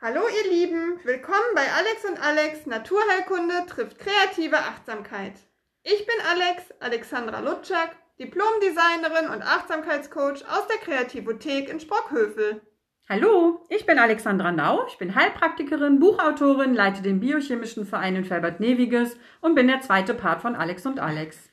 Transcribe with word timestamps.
Hallo 0.00 0.20
ihr 0.28 0.52
Lieben, 0.52 1.00
willkommen 1.02 1.56
bei 1.56 1.72
Alex 1.72 2.04
und 2.08 2.22
Alex 2.24 2.66
Naturheilkunde 2.66 3.66
trifft 3.66 3.98
kreative 3.98 4.58
Achtsamkeit. 4.58 5.32
Ich 5.82 6.06
bin 6.06 6.14
Alex, 6.30 6.72
Alexandra 6.78 7.40
Lutschak, 7.40 7.96
Diplomdesignerin 8.20 9.28
und 9.28 9.42
Achtsamkeitscoach 9.42 10.44
aus 10.48 10.68
der 10.68 10.76
Kreativothek 10.84 11.68
in 11.68 11.80
Sprockhövel. 11.80 12.60
Hallo, 13.08 13.66
ich 13.70 13.86
bin 13.86 13.98
Alexandra 13.98 14.52
Nau, 14.52 14.86
ich 14.86 14.98
bin 14.98 15.16
Heilpraktikerin, 15.16 15.98
Buchautorin, 15.98 16.74
leite 16.74 17.02
den 17.02 17.18
biochemischen 17.18 17.84
Verein 17.84 18.14
in 18.14 18.24
Felbert-Neviges 18.24 19.16
und 19.40 19.56
bin 19.56 19.66
der 19.66 19.80
zweite 19.80 20.14
Part 20.14 20.42
von 20.42 20.54
Alex 20.54 20.86
und 20.86 21.00
Alex. 21.00 21.47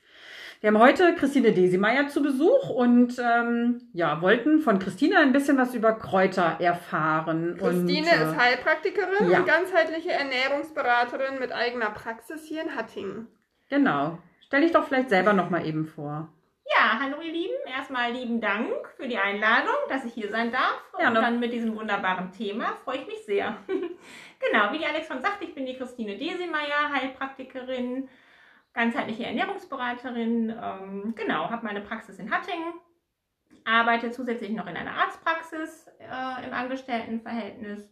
Wir 0.66 0.72
haben 0.72 0.82
heute 0.82 1.14
Christine 1.14 1.52
Desimeyer 1.52 2.08
zu 2.08 2.20
Besuch 2.20 2.70
und 2.70 3.20
ähm, 3.20 3.88
ja, 3.92 4.20
wollten 4.20 4.58
von 4.58 4.80
Christine 4.80 5.20
ein 5.20 5.30
bisschen 5.30 5.56
was 5.58 5.76
über 5.76 5.92
Kräuter 5.92 6.56
erfahren. 6.58 7.56
Christine 7.56 8.10
und, 8.10 8.20
äh, 8.20 8.24
ist 8.24 8.36
Heilpraktikerin 8.36 9.30
ja. 9.30 9.38
und 9.38 9.46
ganzheitliche 9.46 10.10
Ernährungsberaterin 10.10 11.38
mit 11.38 11.52
eigener 11.52 11.90
Praxis 11.90 12.44
hier 12.46 12.64
in 12.64 12.74
Hattingen. 12.74 13.28
Genau. 13.70 14.18
Stell 14.40 14.62
dich 14.62 14.72
doch 14.72 14.88
vielleicht 14.88 15.08
selber 15.08 15.34
noch 15.34 15.50
mal 15.50 15.64
eben 15.64 15.86
vor. 15.86 16.32
Ja, 16.68 16.98
hallo 17.00 17.20
ihr 17.22 17.32
Lieben. 17.32 17.54
Erstmal 17.72 18.10
lieben 18.10 18.40
Dank 18.40 18.88
für 18.96 19.06
die 19.06 19.18
Einladung, 19.18 19.76
dass 19.88 20.04
ich 20.04 20.14
hier 20.14 20.32
sein 20.32 20.50
darf. 20.50 20.82
Ja, 20.98 21.10
und 21.10 21.14
dann 21.14 21.38
mit 21.38 21.52
diesem 21.52 21.76
wunderbaren 21.76 22.32
Thema 22.32 22.76
freue 22.82 22.96
ich 22.96 23.06
mich 23.06 23.24
sehr. 23.24 23.56
genau, 23.68 24.72
wie 24.72 24.78
die 24.78 24.86
Alex 24.86 25.06
schon 25.06 25.22
sagt, 25.22 25.42
ich 25.42 25.54
bin 25.54 25.64
die 25.64 25.76
Christine 25.76 26.16
Desemeyer, 26.16 26.92
Heilpraktikerin, 26.92 28.08
ganzheitliche 28.76 29.24
Ernährungsberaterin. 29.24 30.50
Ähm, 30.50 31.14
genau, 31.16 31.50
habe 31.50 31.66
meine 31.66 31.80
Praxis 31.80 32.18
in 32.18 32.30
Hattingen, 32.30 32.74
arbeite 33.64 34.10
zusätzlich 34.10 34.50
noch 34.50 34.66
in 34.68 34.76
einer 34.76 34.92
Arztpraxis 34.92 35.88
äh, 35.98 36.46
im 36.46 36.52
Angestelltenverhältnis. 36.52 37.90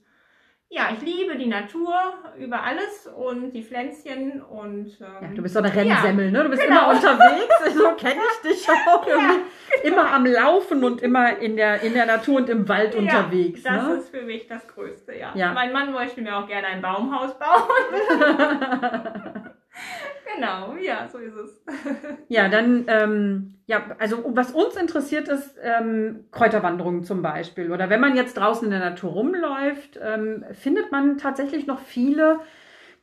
Ja, 0.68 0.88
ich 0.92 1.00
liebe 1.02 1.36
die 1.36 1.46
Natur 1.46 1.94
über 2.38 2.62
alles 2.62 3.06
und 3.06 3.52
die 3.52 3.62
Pflänzchen 3.62 4.42
und 4.42 4.98
ähm, 5.00 5.16
Ja, 5.20 5.28
du 5.34 5.42
bist 5.42 5.54
so 5.54 5.60
eine 5.60 5.74
Rennsemmel, 5.74 6.32
ne? 6.32 6.42
Du 6.42 6.48
bist 6.50 6.64
immer 6.64 6.88
unterwegs. 6.88 7.54
So 7.74 7.90
kenne 7.92 8.20
ich 8.32 8.50
dich 8.50 8.68
auch. 8.68 9.06
Irgendwie 9.06 9.42
Immer 9.82 10.12
am 10.12 10.26
Laufen 10.26 10.84
und 10.84 11.02
immer 11.02 11.38
in 11.38 11.56
der, 11.56 11.82
in 11.82 11.94
der 11.94 12.06
Natur 12.06 12.36
und 12.36 12.48
im 12.48 12.68
Wald 12.68 12.94
unterwegs. 12.94 13.62
Ja, 13.62 13.76
das 13.76 13.86
ne? 13.86 13.94
ist 13.94 14.08
für 14.10 14.22
mich 14.22 14.46
das 14.46 14.66
Größte, 14.68 15.14
ja. 15.14 15.32
Ja. 15.34 15.52
Mein 15.52 15.72
Mann 15.72 15.92
möchte 15.92 16.20
mir 16.22 16.36
auch 16.36 16.46
gerne 16.46 16.66
ein 16.68 16.82
Baumhaus 16.82 17.38
bauen. 17.38 17.68
genau, 20.34 20.74
ja, 20.76 21.08
so 21.08 21.18
ist 21.18 21.34
es. 21.34 21.62
Ja, 22.28 22.48
dann, 22.48 22.84
ähm, 22.88 23.54
ja, 23.66 23.94
also 23.98 24.24
was 24.34 24.52
uns 24.52 24.76
interessiert 24.76 25.28
ist, 25.28 25.56
ähm, 25.62 26.24
Kräuterwanderungen 26.32 27.04
zum 27.04 27.22
Beispiel. 27.22 27.70
Oder 27.70 27.90
wenn 27.90 28.00
man 28.00 28.16
jetzt 28.16 28.36
draußen 28.36 28.64
in 28.64 28.70
der 28.70 28.80
Natur 28.80 29.12
rumläuft, 29.12 29.98
ähm, 30.02 30.44
findet 30.52 30.90
man 30.90 31.18
tatsächlich 31.18 31.66
noch 31.66 31.80
viele 31.80 32.40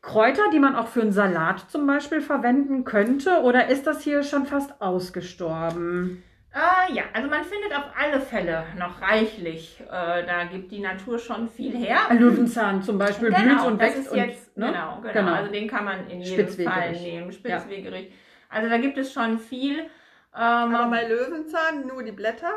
Kräuter, 0.02 0.44
die 0.52 0.60
man 0.60 0.76
auch 0.76 0.88
für 0.88 1.02
einen 1.02 1.12
Salat 1.12 1.70
zum 1.70 1.86
Beispiel 1.86 2.22
verwenden 2.22 2.84
könnte. 2.84 3.42
Oder 3.44 3.68
ist 3.70 3.86
das 3.88 4.02
hier 4.02 4.24
schon 4.24 4.46
fast 4.46 4.82
ausgestorben? 4.82 6.24
Äh, 6.54 6.94
ja, 6.94 7.04
also 7.14 7.30
man 7.30 7.44
findet 7.46 7.74
auf 7.74 7.86
alle 7.98 8.20
Fälle 8.20 8.66
noch 8.78 9.02
reichlich. 9.02 9.80
Äh, 9.90 10.26
da 10.26 10.44
gibt 10.52 10.72
die 10.72 10.80
Natur 10.80 11.18
schon 11.18 11.48
viel 11.48 11.76
her. 11.78 12.00
Löwenzahn 12.12 12.84
zum 12.84 12.98
Beispiel 12.98 13.30
blüht 13.30 13.40
Genau, 13.42 13.68
und 13.68 13.82
das 13.82 13.90
wächst. 13.96 14.00
ist 14.08 14.12
und, 14.12 14.18
jetzt, 14.18 14.58
ne? 14.58 14.68
genau, 14.68 15.00
genau, 15.02 15.14
Genau. 15.14 15.34
Also 15.34 15.52
den 15.52 15.68
kann 15.70 15.86
man 15.86 16.10
in 16.10 16.22
jedem 16.22 16.48
Fall 16.50 16.92
nehmen. 16.92 17.32
Spitzwegerich. 17.32 18.12
Also 18.50 18.70
da 18.70 18.78
gibt 18.78 18.98
es 18.98 19.14
schon 19.14 19.40
viel. 19.40 19.80
Ähm, 19.80 19.88
Aber 20.36 20.90
bei 20.90 21.08
Löwenzahn 21.08 21.88
nur 21.88 22.04
die 22.04 22.12
Blätter? 22.12 22.52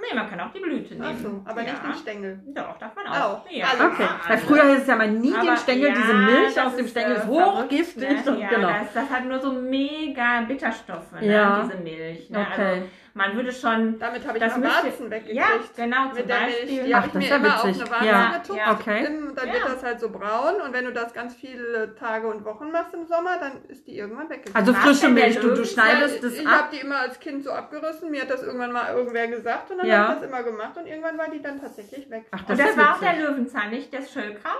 nee, 0.00 0.14
man 0.14 0.28
kann 0.28 0.40
auch 0.40 0.52
die 0.52 0.58
Blüte 0.60 0.96
Ach 1.00 1.06
nehmen. 1.06 1.18
so, 1.22 1.42
aber 1.50 1.62
nicht 1.62 1.72
ja. 1.72 1.88
den 1.88 1.94
Stängel. 1.94 2.40
Doch, 2.48 2.76
darf 2.78 2.94
man 2.96 3.06
auch. 3.06 3.44
Auch. 3.44 3.50
Ja, 3.50 3.66
Also, 3.70 3.84
Okay, 3.86 4.02
ja, 4.02 4.20
weil 4.28 4.38
früher 4.38 4.64
hieß 4.70 4.78
es 4.82 4.86
ja 4.88 4.96
mal 4.96 5.08
nie 5.10 5.30
den 5.30 5.36
Aber 5.48 5.56
Stängel, 5.56 5.88
ja, 5.88 5.94
diese 5.94 6.14
Milch 6.14 6.60
aus 6.60 6.76
dem 6.76 6.88
Stängel 6.88 7.12
äh, 7.12 7.18
ist 7.20 7.26
hochgiftig. 7.26 8.24
Ne? 8.26 8.38
Ja, 8.40 8.48
genau. 8.48 8.68
das, 8.68 8.92
das 8.92 9.10
hat 9.10 9.24
nur 9.24 9.38
so 9.40 9.52
mega 9.52 10.40
Bitterstoffe, 10.42 11.12
ne? 11.20 11.32
Ja. 11.32 11.62
diese 11.64 11.78
Milch. 11.80 12.28
Ne? 12.28 12.38
Okay. 12.52 12.62
Also 12.72 12.86
man 13.14 13.34
würde 13.36 13.52
schon. 13.52 13.98
Damit 13.98 14.26
habe 14.26 14.38
ich 14.38 14.42
Das 14.44 14.52
mal 14.56 14.60
müsste- 14.66 14.84
Warzen 14.86 15.10
weggekriegt. 15.10 15.36
Ja, 15.36 15.46
genau, 15.76 16.08
zum 16.08 16.14
Mit 16.18 16.28
der 16.28 16.40
Milch. 16.40 16.56
Beispiel. 16.60 16.84
Die 16.84 16.94
Ach, 16.94 16.96
habe 16.98 17.06
ich 17.06 17.12
das 17.12 17.22
mir 17.22 17.28
ja 17.28 17.36
immer 17.36 17.54
auf 17.56 17.64
witzig. 17.66 17.82
eine 17.82 17.90
Warze 17.90 18.06
Ja. 18.06 18.32
getuckt. 18.38 18.58
Ja. 18.58 18.72
Okay. 18.72 19.04
Im- 19.06 19.34
Dann 19.34 19.52
wird 19.52 19.64
das 19.64 19.82
halt 19.82 20.00
so 20.00 20.10
braun 20.10 20.60
und 20.64 20.72
wenn 20.72 20.84
du 20.84 20.92
das 20.92 21.12
ganz 21.14 21.34
viele 21.34 21.94
Tage 21.94 22.26
und 22.26 22.44
Wochen 22.44 22.70
machst 22.70 22.92
im 22.94 23.06
Sommer, 23.06 23.38
dann 23.38 23.64
ist 23.68 23.86
die 23.86 23.96
irgendwann 23.98 24.28
weggekriegt. 24.28 24.56
Also 24.56 24.72
frische 24.74 25.08
Milch, 25.08 25.38
du, 25.40 25.54
du 25.54 25.64
schneidest 25.64 26.22
das 26.22 26.32
ich 26.34 26.46
ab. 26.46 26.52
habe 26.64 26.68
die 26.76 26.80
immer 26.80 26.98
als 27.00 27.18
Kind 27.20 27.44
so 27.44 27.50
abgerissen. 27.52 28.10
Mir 28.10 28.22
hat 28.22 28.30
das 28.30 28.42
irgendwann 28.42 28.72
mal 28.72 28.92
irgendwer 28.94 29.26
gesagt 29.28 29.70
und 29.70 29.78
dann 29.78 29.90
habe 29.90 30.14
ich 30.14 30.20
das 30.20 30.28
immer 30.30 30.42
gemacht 30.42 30.76
und 30.76 30.86
irgendwann 30.86 31.16
war 31.18 31.30
die 31.30 31.40
dann 31.42 31.60
tatsächlich 31.60 32.10
weg. 32.10 32.26
Ach, 32.32 32.40
Und 32.40 32.50
das 32.50 32.58
das 32.58 32.70
ist 32.70 32.76
war 32.78 32.94
auch 32.96 33.00
der. 33.00 33.14
Löwenzahn, 33.14 33.70
nicht 33.70 33.94
das 33.94 34.12
Schöllkraut? 34.12 34.52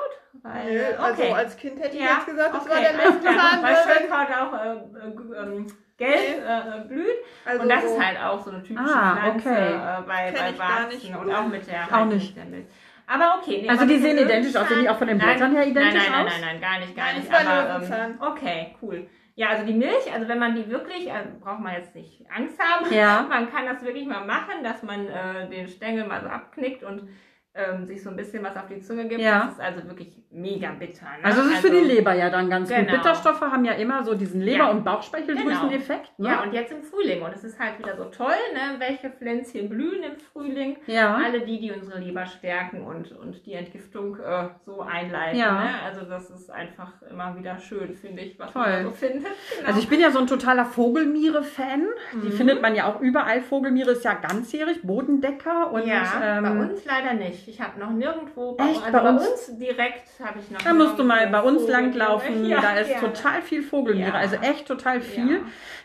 Weil, 0.42 0.72
Nö, 0.74 0.84
also 0.98 1.22
okay. 1.22 1.32
als 1.32 1.56
Kind 1.56 1.78
hätte 1.80 1.96
ich 1.96 2.02
jetzt 2.02 2.26
gesagt, 2.26 2.54
das 2.54 2.62
okay, 2.62 2.70
war 2.70 2.80
der. 2.80 2.92
Löwenzahn. 3.04 3.62
Weil 3.62 3.74
weil- 3.74 3.96
Schöllkraut 3.96 4.28
auch 4.36 4.52
äh, 4.54 5.38
äh, 5.38 5.42
ähm, 5.42 5.66
gelb 5.96 6.42
äh, 6.46 6.88
blüht. 6.88 7.06
Also 7.44 7.62
und 7.62 7.68
das 7.68 7.82
so. 7.82 7.88
ist 7.88 8.04
halt 8.04 8.18
auch 8.20 8.44
so 8.44 8.50
eine 8.50 8.62
typische 8.62 8.94
Ah, 8.94 9.16
Pflanze 9.16 9.48
okay. 9.48 9.72
äh, 9.74 10.02
bei, 10.06 10.32
Kenn 10.32 10.54
bei. 10.56 10.58
Warzen 10.58 11.14
und 11.16 11.34
auch 11.34 11.46
mit 11.46 11.66
der 11.66 11.96
Auch 11.96 12.04
nicht. 12.06 12.36
der 12.36 12.44
Milch. 12.46 12.66
Aber 13.06 13.38
okay. 13.40 13.60
Nee, 13.62 13.68
Also 13.68 13.86
die 13.86 13.98
sehen 13.98 14.16
identisch 14.18 14.56
aus, 14.56 14.68
sehen 14.68 14.80
die 14.80 14.88
auch 14.88 14.96
von 14.96 15.08
den 15.08 15.18
Blättern 15.18 15.54
her 15.54 15.66
identisch 15.66 16.08
nein, 16.08 16.10
nein? 16.10 16.24
Nein, 16.24 16.40
nein, 16.40 16.40
nein, 16.40 16.60
gar 16.60 16.78
nicht, 16.80 16.96
gar 16.96 17.06
Nein, 17.06 17.16
nicht. 17.20 17.32
Aber 17.32 17.94
ähm, 17.94 18.18
okay, 18.20 18.74
cool. 18.80 19.06
Ja, 19.36 19.48
also 19.48 19.66
die 19.66 19.74
Milch, 19.74 20.12
also 20.12 20.28
wenn 20.28 20.38
man 20.38 20.54
die 20.54 20.70
wirklich, 20.70 21.12
also 21.12 21.28
braucht 21.40 21.60
man 21.60 21.74
jetzt 21.74 21.94
nicht 21.94 22.24
Angst 22.34 22.58
haben. 22.58 22.92
Ja. 22.94 23.22
Man 23.28 23.50
kann 23.50 23.66
das 23.66 23.82
wirklich 23.82 24.06
mal 24.06 24.24
machen, 24.24 24.62
dass 24.62 24.84
man 24.84 25.08
äh, 25.08 25.48
den 25.50 25.66
Stängel 25.66 26.06
mal 26.06 26.20
so 26.22 26.28
abknickt 26.28 26.84
und 26.84 27.08
ähm, 27.56 27.86
sich 27.86 28.02
so 28.02 28.10
ein 28.10 28.16
bisschen 28.16 28.42
was 28.42 28.56
auf 28.56 28.66
die 28.68 28.80
Zunge 28.80 29.06
gibt. 29.06 29.20
Ja. 29.20 29.44
Das 29.44 29.52
ist 29.54 29.60
also 29.60 29.88
wirklich 29.88 30.16
mega 30.30 30.70
bitter. 30.72 31.06
Ne? 31.06 31.24
Also 31.24 31.42
es 31.42 31.50
ist 31.52 31.58
für 31.58 31.70
die 31.70 31.78
Leber 31.78 32.12
ja 32.14 32.28
dann 32.28 32.50
ganz 32.50 32.68
gut. 32.68 32.78
Genau. 32.78 32.92
Bitterstoffe 32.92 33.40
haben 33.40 33.64
ja 33.64 33.72
immer 33.74 34.02
so 34.04 34.14
diesen 34.14 34.40
Leber- 34.40 34.64
Ja. 34.64 34.70
und 34.70 34.84
Bauchspeicheldrüseneffekt. 34.84 36.18
Ne? 36.18 36.28
Ja, 36.28 36.42
und 36.42 36.52
jetzt 36.52 36.72
im 36.72 36.82
Frühling. 36.82 37.22
Und 37.22 37.32
es 37.32 37.44
ist 37.44 37.58
halt 37.60 37.78
wieder 37.78 37.96
so 37.96 38.04
toll, 38.06 38.34
ne? 38.52 38.78
welche 38.78 39.10
Pflänzchen 39.10 39.68
blühen 39.68 40.02
im 40.02 40.16
Frühling. 40.18 40.76
ja. 40.86 41.14
Alle 41.24 41.40
die, 41.42 41.60
die 41.60 41.70
unsere 41.72 42.00
Leber 42.00 42.26
stärken 42.26 42.82
und, 42.82 43.12
und 43.12 43.46
die 43.46 43.52
Entgiftung 43.54 44.16
äh, 44.18 44.48
so 44.66 44.80
einleiten. 44.80 45.38
Ja. 45.38 45.52
Ne? 45.64 45.70
Also 45.84 46.04
das 46.06 46.30
ist 46.30 46.50
einfach 46.50 46.92
immer 47.08 47.36
wieder 47.38 47.58
schön, 47.58 47.94
finde 47.94 48.22
ich, 48.22 48.38
was 48.38 48.52
Toll. 48.52 48.62
man 48.66 48.84
so 48.84 48.90
findet. 48.90 49.22
Genau. 49.56 49.68
Also 49.68 49.78
ich 49.78 49.88
bin 49.88 50.00
ja 50.00 50.10
so 50.10 50.18
ein 50.18 50.26
totaler 50.26 50.64
Vogelmiere-Fan. 50.64 51.86
Die 52.14 52.28
Mhm. 52.28 52.32
findet 52.32 52.62
man 52.62 52.74
ja 52.74 52.86
auch 52.92 53.00
überall. 53.00 53.40
Vogelmiere 53.40 53.92
ist 53.92 54.04
ja 54.04 54.14
ganzjährig, 54.14 54.82
Bodendecker. 54.82 55.70
Und, 55.72 55.86
ja, 55.86 56.02
bei 56.42 56.48
ähm, 56.48 56.60
uns 56.60 56.84
leider 56.84 57.14
nicht. 57.14 57.43
Ich 57.46 57.60
habe 57.60 57.78
noch 57.78 57.90
nirgendwo, 57.90 58.56
Echt? 58.58 58.80
also 58.84 58.92
Bei 58.92 59.08
uns? 59.10 59.28
uns? 59.28 59.58
direkt 59.58 60.08
habe 60.24 60.38
ich 60.38 60.50
noch 60.50 60.60
Da 60.62 60.72
musst 60.74 60.98
du 60.98 61.04
mal 61.04 61.26
bei 61.28 61.40
uns 61.40 61.68
langlaufen. 61.68 62.44
Ja, 62.46 62.60
da 62.60 62.72
ist 62.78 62.88
gerne. 62.88 63.12
total 63.12 63.42
viel 63.42 63.62
Vogelmiere. 63.62 64.08
Ja. 64.08 64.14
Also 64.14 64.36
echt 64.36 64.66
total 64.66 65.00
viel. 65.00 65.32
Ja. 65.36 65.40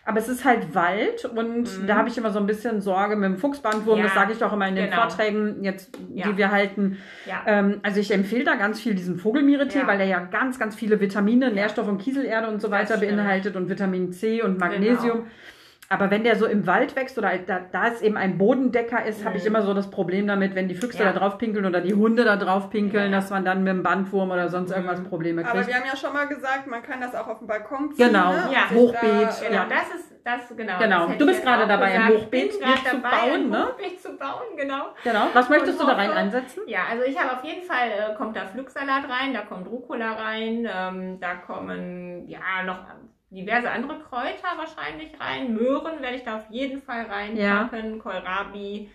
Aber 0.06 0.18
es 0.20 0.28
ist 0.30 0.46
halt 0.46 0.74
Wald 0.74 1.26
und 1.26 1.64
Mhm. 1.82 1.86
da 1.88 1.96
habe 1.96 2.10
ich 2.10 2.18
immer 2.18 2.32
so 2.32 2.40
ein 2.40 2.48
bisschen 2.48 2.82
Sorge 2.82 3.16
mit 3.16 3.26
dem 3.30 3.38
Fuchsbandwurm. 3.38 3.98
Ja, 4.00 4.06
Das 4.06 4.14
sage 4.14 4.34
ich 4.34 4.44
auch 4.44 4.54
immer 4.54 4.68
in 4.68 4.76
den 4.76 4.86
genau. 4.90 5.02
Vorträgen, 5.02 5.64
jetzt, 5.64 5.96
Ja. 6.14 6.28
die 6.28 6.38
wir 6.38 6.52
halten. 6.52 6.98
Ja. 7.26 7.44
Ähm, 7.46 7.80
also 7.84 8.00
ich 8.00 8.12
empfehle 8.12 8.44
da 8.46 8.56
ganz 8.56 8.80
viel 8.80 8.96
diesen 8.96 9.18
Vogelmiere-Tee, 9.18 9.80
Ja. 9.80 9.88
weil 9.88 9.98
der 9.98 10.08
ja 10.08 10.20
ganz, 10.20 10.58
ganz 10.60 10.76
viele 10.76 11.00
Vitamine, 11.00 11.52
Nährstoffe 11.52 11.88
und 11.90 12.00
Kieselerde 12.00 12.48
und 12.48 12.62
so 12.62 12.72
weiter. 12.72 12.98
Genau. 12.98 13.18
beinhaltet 13.18 13.56
und 13.56 13.70
Vitamin 13.70 14.12
C 14.12 14.42
und 14.42 14.58
Magnesium. 14.60 15.28
Aber 15.92 16.12
wenn 16.12 16.24
der 16.24 16.36
so 16.36 16.46
im 16.46 16.68
Wald 16.68 16.96
wächst 16.96 17.18
oder 17.18 17.32
da, 17.40 17.62
da 17.72 17.88
es 17.88 18.02
eben 18.04 18.16
ein 18.16 18.38
Bodendecker 18.38 19.04
ist, 19.06 19.26
habe 19.26 19.38
ich 19.38 19.42
Mhm. 19.44 19.48
immer 19.48 19.62
so 19.64 19.74
das 19.74 19.90
Problem 19.90 20.28
damit, 20.28 20.54
wenn 20.54 20.68
die 20.68 20.76
Füchse 20.76 21.00
Ja. 21.00 21.12
da 21.12 21.18
drauf 21.20 21.40
pinkeln 21.40 21.66
oder 21.66 21.82
die 21.82 21.96
Hunde 21.96 22.24
da 22.26 22.36
drauf 22.36 22.70
pinkeln, 22.70 23.12
Ja. 23.12 23.18
dass 23.18 23.32
man 23.32 23.44
dann 23.44 23.64
mit 23.64 23.74
dem 23.74 23.82
Bandwurm 23.82 24.30
oder 24.30 24.50
sonst 24.50 24.70
irgendwas 24.70 25.00
Mhm. 25.00 25.06
Probleme 25.06 25.42
Aber 25.44 25.52
kriegt. 25.54 25.68
wir 25.68 25.76
haben 25.76 25.88
ja 25.92 25.96
schon 25.98 26.14
mal 26.14 26.28
gesagt, 26.28 26.68
man 26.68 26.84
kann 26.84 27.02
das 27.02 27.16
auch 27.16 27.28
auf 27.28 27.40
dem 27.40 27.48
Balkon 27.48 27.92
ziehen. 27.92 28.08
Genau, 28.08 28.32
ne? 28.34 28.50
Ja. 28.54 28.70
Hochbeet, 28.70 29.02
Da, 29.02 29.48
Genau, 29.48 29.54
Ja. 29.56 29.68
das 29.68 30.00
ist 30.00 30.09
das 30.24 30.56
genau. 30.56 30.78
Genau. 30.80 31.08
das 31.08 31.18
Du 31.18 31.26
bist 31.26 31.42
gerade 31.44 31.68
dabei, 31.68 31.86
ein 31.86 32.08
gesagt. 32.08 32.24
Hochbeet 32.26 32.46
Ich 32.46 32.52
bin 32.52 32.60
gerade 32.60 32.80
mit 32.82 32.88
zu 32.90 32.98
dabei, 32.98 33.10
bauen, 33.18 33.32
ein 33.34 33.50
ne? 33.50 33.66
Hochbeet 33.68 34.02
zu 34.02 34.18
bauen, 34.18 34.58
genau. 34.58 34.86
Genau. 35.04 35.28
Was 35.34 35.50
möchtest 35.50 35.80
du 35.80 35.86
da 35.86 35.92
Und 35.94 35.98
rein 35.98 36.08
hoffe- 36.10 36.18
einsetzen? 36.20 36.64
Ja, 36.68 36.80
also 36.90 37.04
ich 37.06 37.18
habe 37.20 37.38
auf 37.38 37.44
jeden 37.44 37.64
Fall, 37.64 37.90
äh, 37.90 38.16
kommt 38.16 38.36
da 38.36 38.46
Pflücksalat 38.46 39.10
rein, 39.10 39.34
da 39.34 39.42
kommt 39.42 39.68
Rucola 39.68 40.14
rein, 40.14 40.68
ähm, 40.72 41.20
da 41.20 41.36
kommen 41.36 42.28
ja 42.28 42.64
noch 42.66 42.80
diverse 43.32 43.70
andere 43.70 44.00
Kräuter 44.00 44.58
wahrscheinlich 44.58 45.20
rein. 45.20 45.54
Möhren 45.54 46.02
werde 46.02 46.16
ich 46.18 46.24
da 46.24 46.38
auf 46.38 46.50
jeden 46.50 46.82
Fall 46.82 47.06
reinpacken, 47.06 48.00
Kohlrabi. 48.00 48.92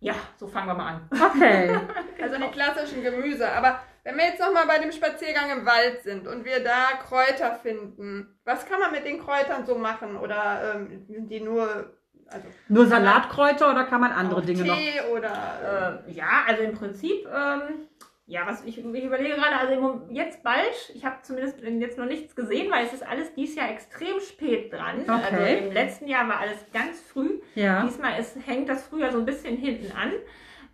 Ja, 0.00 0.14
so 0.36 0.46
fangen 0.46 0.66
wir 0.68 0.74
mal 0.74 0.86
an. 0.88 1.08
Okay. 1.12 1.70
Also 2.22 2.36
die 2.38 2.48
klassischen 2.50 3.02
Gemüse. 3.02 3.50
Aber 3.50 3.80
wenn 4.04 4.16
wir 4.16 4.26
jetzt 4.26 4.40
nochmal 4.40 4.66
bei 4.66 4.78
dem 4.78 4.92
Spaziergang 4.92 5.50
im 5.50 5.66
Wald 5.66 6.02
sind 6.02 6.28
und 6.28 6.44
wir 6.44 6.62
da 6.62 6.98
Kräuter 7.06 7.54
finden, 7.56 8.38
was 8.44 8.66
kann 8.66 8.78
man 8.78 8.92
mit 8.92 9.04
den 9.04 9.18
Kräutern 9.18 9.64
so 9.66 9.76
machen? 9.76 10.16
Oder 10.16 10.74
ähm, 10.76 11.04
sind 11.08 11.30
die 11.30 11.40
nur 11.40 11.94
also 12.28 12.46
Nur 12.68 12.86
Salatkräuter 12.86 13.70
oder 13.70 13.84
kann 13.84 14.00
man 14.00 14.12
andere 14.12 14.40
auch 14.40 14.44
Dinge 14.44 14.64
noch? 14.64 14.76
Tee 14.76 15.00
oder 15.12 16.02
Äh, 16.06 16.12
ja, 16.12 16.44
also 16.46 16.62
im 16.62 16.74
Prinzip, 16.74 17.26
ähm, 17.26 17.88
ja, 18.26 18.46
was 18.46 18.64
ich, 18.64 18.78
ich 18.78 19.04
überlege 19.04 19.34
gerade, 19.34 19.56
also 19.56 20.06
jetzt 20.10 20.42
bald, 20.42 20.90
ich 20.94 21.04
habe 21.04 21.16
zumindest 21.22 21.60
jetzt 21.60 21.98
noch 21.98 22.06
nichts 22.06 22.34
gesehen, 22.34 22.70
weil 22.70 22.86
es 22.86 22.94
ist 22.94 23.06
alles 23.06 23.34
dieses 23.34 23.56
Jahr 23.56 23.70
extrem 23.70 24.18
spät 24.20 24.72
dran. 24.72 25.02
Okay. 25.02 25.20
Also 25.30 25.66
im 25.66 25.72
letzten 25.72 26.08
Jahr 26.08 26.26
war 26.28 26.40
alles 26.40 26.64
ganz 26.72 27.00
früh. 27.00 27.40
Ja. 27.54 27.84
Diesmal 27.84 28.18
ist, 28.18 28.36
hängt 28.46 28.68
das 28.68 28.84
Frühjahr 28.84 29.12
so 29.12 29.18
ein 29.18 29.26
bisschen 29.26 29.56
hinten 29.56 29.94
an. 29.94 30.12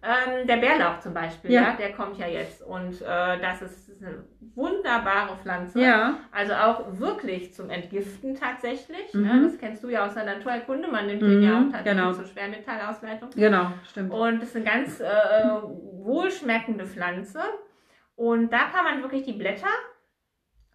Ähm, 0.02 0.46
der 0.46 0.56
Bärlauch 0.56 0.98
zum 1.00 1.12
Beispiel, 1.12 1.50
Ja. 1.52 1.62
ja. 1.62 1.72
der 1.78 1.92
kommt 1.92 2.16
ja 2.16 2.26
jetzt 2.26 2.62
und 2.62 3.02
äh, 3.02 3.38
das 3.38 3.60
ist 3.60 3.90
eine 4.00 4.24
wunderbare 4.54 5.36
Pflanze. 5.36 5.78
Ja. 5.78 6.14
Also 6.32 6.54
auch 6.54 6.98
wirklich 6.98 7.52
zum 7.52 7.68
Entgiften 7.68 8.34
tatsächlich. 8.34 9.12
Mhm. 9.12 9.22
Ne? 9.22 9.42
Das 9.44 9.58
kennst 9.58 9.84
du 9.84 9.88
ja 9.90 10.06
aus 10.06 10.14
der 10.14 10.24
Naturheilkunde. 10.24 10.88
Man 10.88 11.06
nimmt 11.06 11.20
den 11.20 11.40
Mhm, 11.40 11.42
ja 11.42 11.50
auch 11.58 11.70
tatsächlich 11.70 12.02
genau. 12.02 12.12
zur 12.14 12.24
Schwermetallausleitung. 12.24 13.28
Genau, 13.36 13.66
stimmt. 13.88 14.10
Und 14.12 14.40
das 14.40 14.48
ist 14.48 14.56
eine 14.56 14.64
ganz 14.64 15.00
äh, 15.00 15.06
wohlschmeckende 16.02 16.86
Pflanze. 16.86 17.40
Und 18.16 18.50
da 18.52 18.60
kann 18.72 18.84
man 18.84 19.02
wirklich 19.02 19.24
die 19.24 19.32
Blätter 19.34 19.68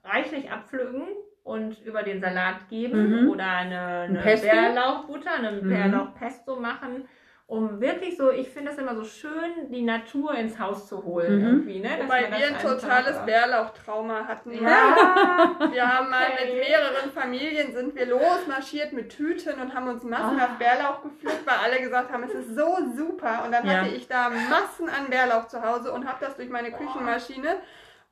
reichlich 0.03 0.51
abpflücken 0.51 1.03
und 1.43 1.81
über 1.83 2.03
den 2.03 2.21
Salat 2.21 2.69
geben 2.69 3.23
Mhm. 3.23 3.29
oder 3.29 3.47
eine, 3.47 3.79
eine 4.09 4.19
Pesto? 4.19 4.47
Bärlauchbutter, 4.49 5.31
eine 5.33 5.51
Mhm. 5.61 5.69
Bärlauchpesto 5.69 6.59
machen. 6.59 7.07
Um 7.47 7.79
wirklich 7.79 8.17
so, 8.17 8.31
ich 8.31 8.49
finde 8.49 8.71
es 8.71 8.77
immer 8.79 8.95
so 8.95 9.03
schön, 9.03 9.69
die 9.69 9.83
Natur 9.83 10.33
ins 10.33 10.57
Haus 10.57 10.87
zu 10.87 11.03
holen. 11.03 11.37
Mhm. 11.39 11.45
Irgendwie, 11.45 11.79
ne? 11.79 11.89
Dass 11.89 12.05
Wobei 12.07 12.23
das 12.23 12.39
wir 12.39 12.47
ein 12.47 12.57
totales 12.57 13.19
Bärlauchtrauma 13.23 14.25
hatten. 14.27 14.51
Ja, 14.63 14.95
Wir 15.71 15.87
haben 15.87 16.09
mal 16.09 16.23
Okay. 16.33 16.45
mit 16.55 16.67
mehreren 16.67 17.11
Familien 17.13 17.71
sind 17.71 17.93
wir 17.95 18.07
losmarschiert 18.07 18.93
mit 18.93 19.09
Tüten 19.15 19.61
und 19.61 19.75
haben 19.75 19.87
uns 19.89 20.03
massenhaft 20.03 20.57
Bärlauch 20.57 21.03
gepflückt, 21.03 21.45
weil 21.45 21.57
alle 21.63 21.79
gesagt 21.81 22.11
haben, 22.11 22.23
es 22.23 22.33
ist 22.33 22.55
so 22.55 22.77
super. 22.95 23.43
Und 23.45 23.51
dann 23.51 23.63
Ja. 23.67 23.73
hatte 23.81 23.89
ich 23.95 24.07
da 24.07 24.29
Massen 24.29 24.89
an 24.89 25.11
Bärlauch 25.11 25.47
zu 25.47 25.61
Hause 25.63 25.93
und 25.93 26.07
habe 26.07 26.17
das 26.25 26.35
durch 26.37 26.49
meine 26.49 26.71
Küchenmaschine 26.71 27.57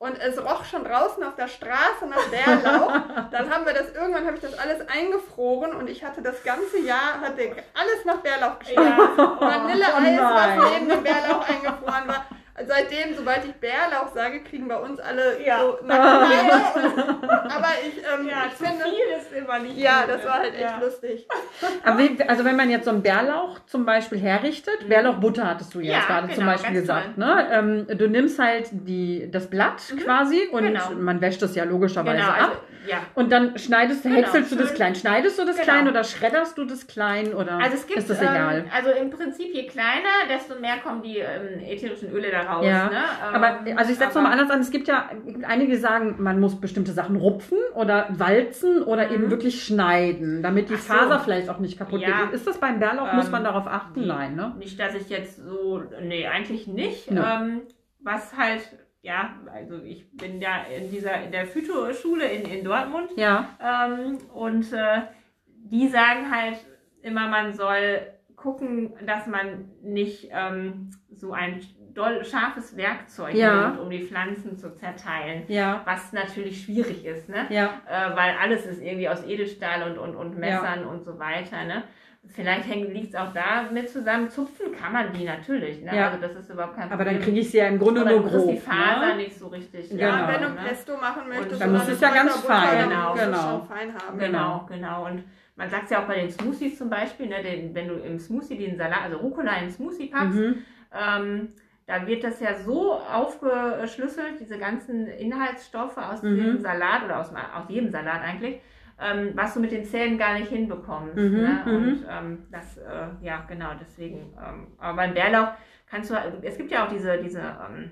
und 0.03 0.19
es 0.19 0.37
roch 0.37 0.65
schon 0.65 0.83
draußen 0.83 1.23
auf 1.23 1.35
der 1.35 1.47
Straße 1.47 2.05
nach 2.09 2.27
Bärlauch. 2.27 2.91
dann 3.31 3.49
haben 3.49 3.65
wir 3.65 3.73
das 3.73 3.93
irgendwann 3.93 4.25
habe 4.25 4.35
ich 4.35 4.41
das 4.41 4.53
alles 4.59 4.85
eingefroren 4.89 5.73
und 5.73 5.89
ich 5.89 6.03
hatte 6.03 6.21
das 6.21 6.43
ganze 6.43 6.79
Jahr 6.79 7.21
hatte 7.21 7.55
alles 7.73 8.03
nach 8.03 8.17
Bärlauch 8.17 8.59
geschmeckt. 8.59 8.81
ja. 8.81 9.17
Vanilleeis, 9.39 10.19
Oh 10.19 10.35
was 10.35 10.71
neben 10.73 10.89
dem 10.89 11.03
Bärlauch 11.03 11.47
eingefroren 11.47 12.07
war. 12.09 12.25
Seitdem, 12.55 13.15
sobald 13.17 13.45
ich 13.45 13.53
Bärlauch 13.53 14.13
sage, 14.13 14.41
kriegen 14.43 14.67
bei 14.67 14.77
uns 14.77 14.99
alle 14.99 15.43
Ja. 15.43 15.59
so 15.59 15.79
Nackenhaare. 15.85 17.19
Aber 17.49 17.69
ich, 17.85 17.97
ähm, 17.97 18.27
ja, 18.27 18.43
ich 18.47 18.55
zu 18.57 18.63
finde, 18.63 18.83
viel 18.83 19.17
ist 19.19 19.33
immer 19.33 19.57
nicht 19.59 19.75
ja, 19.77 20.05
das 20.07 20.19
ne? 20.23 20.25
war 20.29 20.39
halt 20.39 20.53
echt 20.53 20.61
ja. 20.61 20.79
lustig. 20.79 21.27
Aber 21.83 21.97
wie, 21.99 22.21
also 22.27 22.45
wenn 22.45 22.55
man 22.55 22.69
jetzt 22.69 22.85
so 22.85 22.91
einen 22.91 23.01
Bärlauch 23.01 23.59
zum 23.65 23.85
Beispiel 23.85 24.19
herrichtet, 24.19 24.87
Bärlauchbutter 24.87 25.47
hattest 25.49 25.73
du 25.73 25.79
ja, 25.79 25.93
Ja, 25.93 25.97
jetzt 25.97 26.07
gerade 26.07 26.27
genau, 26.27 26.37
zum 26.37 26.45
Beispiel 26.45 26.73
gesagt, 26.81 27.15
toll. 27.15 27.25
ne? 27.25 27.47
Ähm, 27.51 27.97
du 27.97 28.07
nimmst 28.07 28.37
halt 28.37 28.67
die, 28.71 29.29
das 29.31 29.49
Blatt 29.49 29.81
quasi 30.03 30.47
und 30.51 30.63
Genau. 30.63 30.91
man 30.91 31.21
wäscht 31.21 31.41
es 31.41 31.55
ja 31.55 31.63
logischerweise 31.63 32.17
Genau, 32.17 32.29
ab. 32.29 32.39
also, 32.39 32.57
ja. 32.87 32.97
Und 33.15 33.31
dann 33.31 33.57
schneidest 33.57 34.03
du, 34.05 34.09
Genau, 34.09 34.21
häckselst 34.21 34.51
du 34.51 34.55
das 34.55 34.73
klein. 34.73 34.95
Schneidest 34.95 35.39
du 35.39 35.45
das 35.45 35.55
Genau. 35.55 35.63
klein 35.65 35.87
oder 35.87 36.03
schredderst 36.03 36.57
du 36.57 36.65
das 36.65 36.87
klein 36.87 37.33
oder 37.33 37.57
Also 37.59 37.75
es 37.77 37.87
gibt, 37.87 37.99
ist 37.99 38.09
das 38.09 38.21
egal? 38.21 38.59
Ähm, 38.59 38.65
also 38.73 38.89
im 38.91 39.09
Prinzip 39.09 39.53
je 39.53 39.65
kleiner, 39.67 40.27
desto 40.29 40.59
mehr 40.59 40.77
kommen 40.83 41.01
die 41.01 41.17
ähm, 41.19 41.59
ätherischen 41.65 42.11
Öle 42.11 42.31
da 42.31 42.41
raus. 42.41 42.65
Ja, 42.65 42.85
ne? 42.89 42.91
ähm, 43.29 43.35
aber 43.35 43.59
also 43.77 43.91
ich 43.91 43.97
setze 43.97 44.11
aber- 44.11 44.13
nochmal 44.21 44.31
anders 44.33 44.49
an. 44.51 44.61
Es 44.61 44.71
gibt 44.71 44.87
ja 44.87 45.09
einige, 45.47 45.71
die 45.71 45.77
sagen, 45.77 46.15
man 46.19 46.39
muss 46.39 46.59
bestimmte 46.59 46.91
Sachen 46.91 47.15
rupfen 47.15 47.57
oder 47.75 48.07
walzen 48.09 48.83
oder 48.83 49.07
Mhm. 49.07 49.13
eben 49.13 49.29
wirklich 49.31 49.63
schneiden, 49.63 50.41
damit 50.43 50.69
die 50.69 50.75
so. 50.75 50.93
Faser 50.93 51.19
vielleicht 51.19 51.49
auch 51.49 51.59
nicht 51.59 51.77
kaputt 51.77 52.01
Ja. 52.01 52.25
geht. 52.25 52.33
Ist 52.33 52.47
das 52.47 52.57
beim 52.59 52.79
Bärlauch? 52.79 53.13
muss 53.13 53.25
Ähm, 53.25 53.31
man 53.31 53.43
darauf 53.43 53.67
achten? 53.67 54.05
Nein, 54.07 54.35
ne? 54.35 54.53
Nicht, 54.57 54.79
dass 54.79 54.95
ich 54.95 55.09
jetzt 55.09 55.37
so, 55.45 55.83
nee, 56.01 56.27
eigentlich 56.27 56.67
nicht. 56.67 57.11
Nö. 57.11 57.21
Ähm, 57.25 57.61
was 58.01 58.35
halt, 58.37 58.61
ja, 59.03 59.35
also 59.53 59.81
ich 59.83 60.09
bin 60.15 60.41
ja 60.41 60.63
in 60.75 60.89
dieser, 60.89 61.21
in 61.23 61.31
der 61.31 61.45
Phytoschule 61.45 62.25
in, 62.25 62.49
in 62.49 62.63
Dortmund 62.63 63.09
Ja. 63.15 63.49
ähm, 63.61 64.17
und 64.33 64.71
äh, 64.73 65.01
die 65.45 65.87
sagen 65.89 66.31
halt 66.33 66.57
immer, 67.01 67.27
man 67.27 67.53
soll 67.53 68.01
gucken, 68.35 68.93
dass 69.05 69.27
man 69.27 69.69
nicht 69.83 70.29
ähm, 70.31 70.89
so 71.11 71.33
ein 71.33 71.61
doll 71.93 72.23
scharfes 72.25 72.75
Werkzeug 72.75 73.35
Ja. 73.35 73.67
nimmt, 73.67 73.79
um 73.81 73.89
die 73.89 74.03
Pflanzen 74.03 74.57
zu 74.57 74.73
zerteilen. 74.73 75.43
Ja. 75.47 75.81
Was 75.85 76.11
natürlich 76.13 76.63
schwierig 76.63 77.05
ist, 77.05 77.29
ne? 77.29 77.45
Ja. 77.49 77.81
äh, 77.87 78.15
weil 78.15 78.35
alles 78.41 78.65
ist 78.65 78.81
irgendwie 78.81 79.09
aus 79.09 79.23
Edelstahl 79.25 79.83
und, 79.91 79.97
und, 79.97 80.15
und 80.15 80.37
Messern 80.37 80.85
und 80.85 81.03
so 81.03 81.19
weiter. 81.19 81.63
Ne? 81.65 81.83
Vielleicht 82.25 82.67
liegt 82.73 83.13
es 83.13 83.19
auch 83.19 83.33
damit 83.33 83.89
zusammen. 83.89 84.29
Zupfen 84.29 84.71
kann 84.75 84.93
man 84.93 85.11
die 85.13 85.25
natürlich. 85.25 85.81
Ne? 85.83 85.95
Ja. 85.95 86.07
Also 86.09 86.21
das 86.21 86.35
ist 86.37 86.49
überhaupt 86.49 86.75
kein 86.75 86.85
Aber 86.85 86.95
Problem. 86.97 87.15
dann 87.15 87.23
kriege 87.23 87.39
ich 87.41 87.51
sie 87.51 87.57
ja 87.57 87.67
im 87.67 87.77
Grunde 87.77 88.01
Aber 88.01 88.11
nur 88.11 88.19
dann 88.21 88.27
ist 88.29 88.33
grob. 88.37 88.49
die 88.51 88.57
Faser 88.59 89.07
ne? 89.07 89.15
nicht 89.17 89.37
so 89.37 89.47
richtig. 89.47 89.89
Genau. 89.89 90.01
Ja, 90.01 90.27
wenn 90.29 90.41
du 90.41 90.49
ne? 90.49 90.61
Pesto 90.67 90.97
machen 90.97 91.27
möchtest, 91.27 91.61
dann 91.61 91.69
oder 91.71 91.79
muss 91.79 91.87
es 91.89 91.99
ja 91.99 92.13
ganz 92.13 92.37
fein. 92.37 92.89
Genau. 92.89 93.13
es 93.13 93.19
Genau. 93.25 93.41
schon 93.41 93.67
fein 93.67 93.93
haben. 93.93 94.17
Genau, 94.19 94.65
genau. 94.69 95.05
Und 95.05 95.23
man 95.57 95.69
sagt 95.69 95.91
ja 95.91 96.01
auch 96.01 96.07
bei 96.07 96.15
den 96.15 96.31
Smoothies 96.31 96.77
zum 96.77 96.89
Beispiel, 96.89 97.27
ne, 97.27 97.43
den, 97.43 97.75
wenn 97.75 97.87
du 97.89 97.95
im 97.95 98.17
Smoothie 98.17 98.57
den 98.57 98.77
Salat, 98.77 99.03
also 99.03 99.17
Rucola 99.17 99.57
im 99.57 99.69
Smoothie 99.69 100.07
packst, 100.07 100.35
Mhm. 100.39 100.57
ähm, 100.93 101.49
da 101.85 102.07
wird 102.07 102.23
das 102.23 102.39
ja 102.39 102.55
so 102.55 102.93
aufgeschlüsselt, 102.93 104.39
diese 104.39 104.57
ganzen 104.57 105.07
Inhaltsstoffe 105.07 105.97
aus 105.97 106.23
Mhm. 106.23 106.37
dem 106.37 106.59
Salat 106.61 107.03
oder 107.05 107.19
aus, 107.19 107.29
aus 107.31 107.65
jedem 107.69 107.89
Salat 107.91 108.21
eigentlich, 108.23 108.61
ähm, 108.99 109.31
was 109.35 109.53
du 109.53 109.59
mit 109.59 109.71
den 109.71 109.85
Zähnen 109.85 110.17
gar 110.17 110.33
nicht 110.33 110.49
hinbekommst. 110.49 111.15
Mhm, 111.15 111.31
Ne? 111.31 111.61
mhm. 111.65 111.73
Und 111.75 112.05
ähm, 112.09 112.45
das, 112.51 112.77
äh, 112.77 113.07
ja, 113.21 113.43
genau, 113.47 113.71
deswegen. 113.79 114.33
Ähm, 114.37 114.67
aber 114.77 114.97
beim 114.97 115.13
Bärlauch 115.13 115.49
kannst 115.89 116.11
du, 116.11 116.15
es 116.41 116.57
gibt 116.57 116.71
ja 116.71 116.85
auch 116.85 116.89
diese, 116.89 117.17
diese, 117.17 117.39
ähm, 117.39 117.91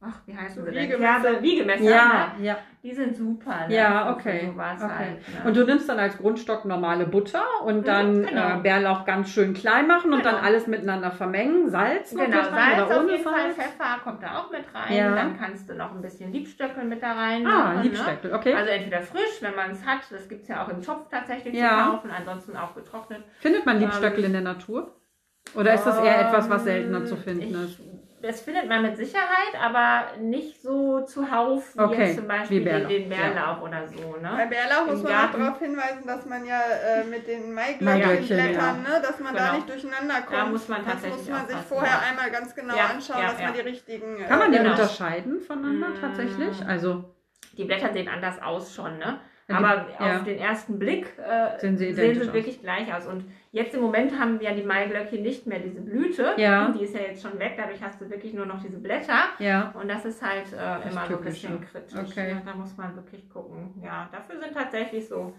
ach, 0.00 0.20
wie 0.26 0.36
heißen 0.36 0.64
sie 0.64 0.70
denn? 0.70 0.82
Wiegemesser. 0.82 1.28
Kerbe- 1.30 1.42
Wiegemesser, 1.42 1.84
Ja, 1.84 2.32
ne? 2.38 2.44
ja. 2.44 2.58
die 2.82 2.94
sind 2.94 3.16
super. 3.16 3.66
Ne? 3.68 3.74
Ja, 3.74 4.12
okay. 4.12 4.46
sowas 4.52 4.82
okay. 4.82 4.92
Halt, 4.94 5.18
ne? 5.44 5.48
Und 5.48 5.56
du 5.56 5.64
nimmst 5.64 5.88
dann 5.88 5.98
als 5.98 6.16
Grundstock 6.18 6.64
normale 6.64 7.06
Butter 7.06 7.42
und 7.64 7.86
dann 7.88 8.22
genau. 8.26 8.58
äh, 8.58 8.60
Bärlauch 8.62 9.04
ganz 9.04 9.30
schön 9.30 9.54
klein 9.54 9.86
machen 9.86 10.12
und 10.12 10.24
dann 10.24 10.36
Genau. 10.36 10.46
alles 10.46 10.66
miteinander 10.66 11.10
vermengen. 11.10 11.68
Salz 11.68 12.10
Genau, 12.10 12.24
mit 12.24 12.34
rein 12.34 12.44
Salz 12.44 12.86
oder 12.86 12.96
auf 12.96 13.02
ohne 13.02 13.12
jeden 13.12 13.24
Fall, 13.24 13.40
Salz? 13.52 13.54
Pfeffer 13.56 13.98
kommt 14.04 14.22
da 14.22 14.38
auch 14.38 14.50
mit 14.50 14.64
rein. 14.74 14.96
Ja. 14.96 15.14
Dann 15.14 15.36
kannst 15.38 15.68
du 15.68 15.74
noch 15.74 15.92
ein 15.94 16.00
bisschen 16.00 16.32
Liebstöckel 16.32 16.84
mit 16.84 17.02
da 17.02 17.12
rein. 17.12 17.46
Ah, 17.46 17.50
machen, 17.50 17.76
ne? 17.78 17.82
Liebstöckel, 17.82 18.32
okay. 18.34 18.54
Also 18.54 18.70
entweder 18.70 19.02
frisch, 19.02 19.38
wenn 19.40 19.54
man 19.56 19.70
es 19.72 19.84
hat, 19.84 20.00
das 20.10 20.28
gibt 20.28 20.42
es 20.42 20.48
ja 20.48 20.64
auch 20.64 20.68
im 20.68 20.80
Topf 20.80 21.08
tatsächlich 21.10 21.54
Ja. 21.54 21.84
zu 21.84 21.90
kaufen, 21.92 22.10
ansonsten 22.10 22.56
auch 22.56 22.74
getrocknet. 22.74 23.24
Findet 23.40 23.66
man 23.66 23.78
Liebstöckel 23.80 24.20
ähm, 24.20 24.26
in 24.26 24.32
der 24.32 24.42
Natur? 24.42 24.94
Oder 25.54 25.72
ist 25.74 25.84
das 25.84 25.98
eher 25.98 26.26
etwas, 26.28 26.48
was 26.50 26.64
seltener 26.64 27.04
zu 27.06 27.14
Ähm, 27.14 27.20
finden 27.22 27.42
ich, 27.42 27.52
ist? 27.52 27.80
Das 28.20 28.40
findet 28.40 28.68
man 28.68 28.82
mit 28.82 28.96
Sicherheit, 28.96 29.54
aber 29.62 30.18
nicht 30.20 30.60
so 30.60 31.02
zuhauf 31.02 31.76
wie 31.76 31.80
Okay, 31.80 32.06
jetzt 32.06 32.16
zum 32.16 32.26
Beispiel 32.26 32.64
den, 32.64 32.64
Bärlauch, 32.64 32.88
den 32.88 33.08
Bärlauch 33.08 33.62
oder 33.62 33.86
so. 33.86 34.16
Bei 34.20 34.44
Ne? 34.44 34.50
Bärlauch 34.50 34.86
muss 34.86 34.96
Im 34.98 35.02
man 35.04 35.12
auch 35.12 35.16
Garten. 35.20 35.40
darauf 35.40 35.58
hinweisen, 35.60 36.06
dass 36.06 36.26
man 36.26 36.44
ja 36.44 36.60
äh, 36.60 37.04
mit 37.04 37.28
den 37.28 37.52
Maiglöckchen, 37.54 37.84
Maiglöckchenblättern, 37.84 38.82
ne, 38.82 39.00
dass 39.02 39.20
man 39.20 39.34
da 39.34 39.40
Genau. 39.44 39.52
nicht 39.54 39.68
durcheinander 39.68 40.14
kommt. 40.22 40.32
Da 40.38 40.46
muss 40.46 40.68
man 40.68 40.84
das 40.84 40.92
tatsächlich 40.94 41.28
muss 41.28 41.38
man 41.38 41.46
sich 41.48 41.56
vorher 41.68 41.92
ja. 41.92 42.02
einmal 42.10 42.30
ganz 42.32 42.54
genau 42.56 42.76
Ja, 42.76 42.86
anschauen, 42.86 43.20
ja, 43.22 43.28
dass 43.28 43.38
man 43.40 43.54
ja. 43.54 43.62
die 43.62 43.68
richtigen. 43.68 44.26
Kann 44.26 44.38
man 44.40 44.50
die 44.52 44.58
genau. 44.58 44.70
unterscheiden 44.72 45.40
voneinander 45.40 45.88
Mm. 45.90 46.00
tatsächlich? 46.00 46.66
Also 46.66 47.04
Die 47.56 47.64
Blätter 47.64 47.92
sehen 47.92 48.08
anders 48.08 48.42
aus 48.42 48.74
schon, 48.74 48.98
ne? 48.98 49.20
Aber 49.48 49.86
ja. 49.98 50.16
auf 50.18 50.24
den 50.24 50.38
ersten 50.38 50.78
Blick 50.78 51.06
äh, 51.18 51.58
Sehen 51.58 51.78
sie 51.78 51.92
sehen 51.94 52.14
sie 52.14 52.28
aus. 52.28 52.34
wirklich 52.34 52.60
gleich 52.60 52.92
aus. 52.92 53.06
Und 53.06 53.24
jetzt 53.50 53.74
im 53.74 53.80
Moment 53.80 54.18
haben 54.18 54.38
ja 54.42 54.52
die 54.52 54.62
Maiglöckchen 54.62 55.22
nicht 55.22 55.46
mehr 55.46 55.58
diese 55.58 55.80
Blüte. 55.80 56.34
Ja. 56.36 56.68
Die 56.70 56.84
ist 56.84 56.94
ja 56.94 57.00
jetzt 57.00 57.22
schon 57.22 57.38
weg, 57.38 57.54
dadurch 57.56 57.82
hast 57.82 57.98
du 58.00 58.10
wirklich 58.10 58.34
nur 58.34 58.44
noch 58.44 58.62
diese 58.62 58.78
Blätter. 58.78 59.30
ja. 59.38 59.72
Und 59.80 59.88
das 59.88 60.04
ist 60.04 60.22
halt 60.22 60.52
äh, 60.52 60.88
immer 60.90 61.06
so 61.06 61.16
ein 61.16 61.24
bisschen 61.24 61.60
kritisch. 61.62 61.98
Okay. 61.98 62.30
Ja, 62.30 62.42
da 62.44 62.54
muss 62.54 62.76
man 62.76 62.94
wirklich 62.94 63.28
gucken. 63.30 63.80
Ja, 63.82 64.08
dafür 64.12 64.38
sind 64.38 64.52
tatsächlich 64.52 65.08
so 65.08 65.34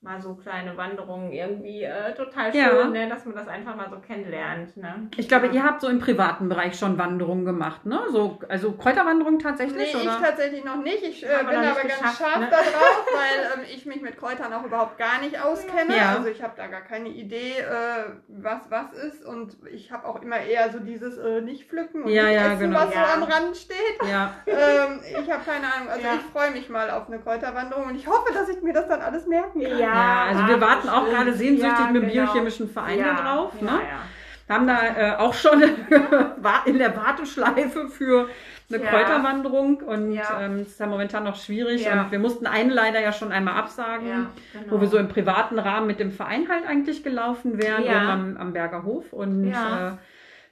mal 0.00 0.20
so 0.22 0.34
kleine 0.36 0.76
Wanderungen 0.76 1.32
irgendwie 1.32 1.82
äh, 1.82 2.14
total 2.14 2.52
schön, 2.52 2.60
Ja. 2.60 2.84
ne? 2.86 3.08
dass 3.08 3.24
man 3.24 3.34
das 3.34 3.48
einfach 3.48 3.74
mal 3.74 3.90
so 3.90 3.98
kennenlernt. 3.98 4.76
Ne? 4.76 5.08
Ich 5.16 5.26
glaube, 5.26 5.46
ja. 5.48 5.52
ihr 5.54 5.64
habt 5.64 5.80
so 5.80 5.88
im 5.88 5.98
privaten 5.98 6.48
Bereich 6.48 6.78
schon 6.78 6.98
Wanderungen 6.98 7.44
gemacht, 7.44 7.84
ne? 7.84 8.00
So, 8.12 8.38
also 8.48 8.72
Kräuterwanderungen 8.72 9.38
Nee, 9.38 9.42
tatsächlich? 9.42 9.92
ich 9.92 10.00
oder? 10.00 10.20
tatsächlich 10.20 10.64
noch 10.64 10.76
nicht. 10.76 11.02
Ich 11.02 11.24
äh, 11.24 11.38
bin 11.40 11.56
aber 11.56 11.80
ganz 11.80 12.16
scharf 12.16 12.38
ne? 12.38 12.46
da 12.48 12.58
drauf, 12.58 13.06
weil 13.12 13.60
ähm, 13.64 13.68
ich 13.74 13.86
mich 13.86 14.00
mit 14.00 14.16
Kräutern 14.18 14.52
auch 14.52 14.64
überhaupt 14.64 14.98
gar 14.98 15.20
nicht 15.20 15.42
auskenne. 15.42 15.96
Ja. 15.96 16.14
Also 16.16 16.28
ich 16.28 16.42
habe 16.44 16.52
da 16.56 16.68
gar 16.68 16.82
keine 16.82 17.08
Idee, 17.08 17.54
äh, 17.58 18.12
was 18.28 18.60
was 18.70 18.92
ist. 18.92 19.24
Und 19.24 19.56
ich 19.72 19.90
habe 19.90 20.06
auch 20.06 20.22
immer 20.22 20.38
eher 20.38 20.70
so 20.70 20.78
dieses 20.78 21.18
äh, 21.18 21.40
nicht 21.40 21.68
pflücken 21.68 22.04
und 22.04 22.10
Ja, 22.10 22.22
nicht 22.24 22.34
ja, 22.34 22.52
essen, 22.52 22.70
genau. 22.70 22.80
was 22.86 22.94
Ja. 22.94 23.04
so 23.06 23.12
am 23.14 23.22
Rand 23.24 23.56
steht. 23.56 23.98
ja. 24.08 24.32
ähm, 24.46 25.00
ich 25.02 25.30
habe 25.30 25.42
keine 25.44 25.66
Ahnung. 25.74 25.88
Also 25.88 26.06
Ja. 26.06 26.14
ich 26.14 26.22
freue 26.32 26.52
mich 26.52 26.68
mal 26.68 26.88
auf 26.90 27.08
eine 27.08 27.18
Kräuterwanderung 27.18 27.86
und 27.86 27.96
ich 27.96 28.06
hoffe, 28.06 28.32
dass 28.32 28.48
ich 28.48 28.62
mir 28.62 28.72
das 28.72 28.86
dann 28.86 29.00
alles 29.02 29.26
merken 29.26 29.60
kann. 29.60 29.87
Ja, 29.94 30.24
also 30.28 30.46
wir 30.46 30.60
warten 30.60 30.88
auch 30.88 31.06
gerade 31.06 31.32
sehnsüchtig 31.32 31.90
mit 31.92 32.02
dem 32.02 32.08
genau. 32.10 32.24
biochemischen 32.26 32.68
Verein 32.70 32.98
da 33.02 33.14
drauf. 33.22 33.60
Ne? 33.60 33.68
ja. 33.68 34.54
Haben 34.54 34.66
da 34.66 34.78
äh, 34.96 35.16
auch 35.16 35.34
schon 35.34 35.62
in 36.64 36.78
der 36.78 36.96
Warteschleife 36.96 37.88
für 37.88 38.28
eine 38.70 38.82
Ja. 38.82 38.90
Kräuterwanderung 38.90 39.76
und 39.78 40.12
Ja. 40.12 40.40
ähm, 40.40 40.60
es 40.60 40.68
ist 40.68 40.80
ja 40.80 40.86
momentan 40.86 41.24
noch 41.24 41.36
schwierig 41.36 41.84
Ja. 41.84 42.02
und 42.02 42.12
wir 42.12 42.18
mussten 42.18 42.46
einen 42.46 42.70
leider 42.70 43.00
ja 43.00 43.12
schon 43.12 43.30
einmal 43.32 43.54
absagen, 43.54 44.08
Ja, 44.08 44.26
genau. 44.54 44.64
wo 44.76 44.80
wir 44.80 44.88
so 44.88 44.96
im 44.98 45.08
privaten 45.08 45.58
Rahmen 45.58 45.86
mit 45.86 46.00
dem 46.00 46.12
Verein 46.12 46.48
halt 46.48 46.66
eigentlich 46.66 47.02
gelaufen 47.04 47.58
wären, 47.62 47.86
am, 47.88 48.36
am 48.38 48.52
Berger 48.54 48.84
Hof 48.84 49.12
und 49.12 49.48
äh, 49.52 49.92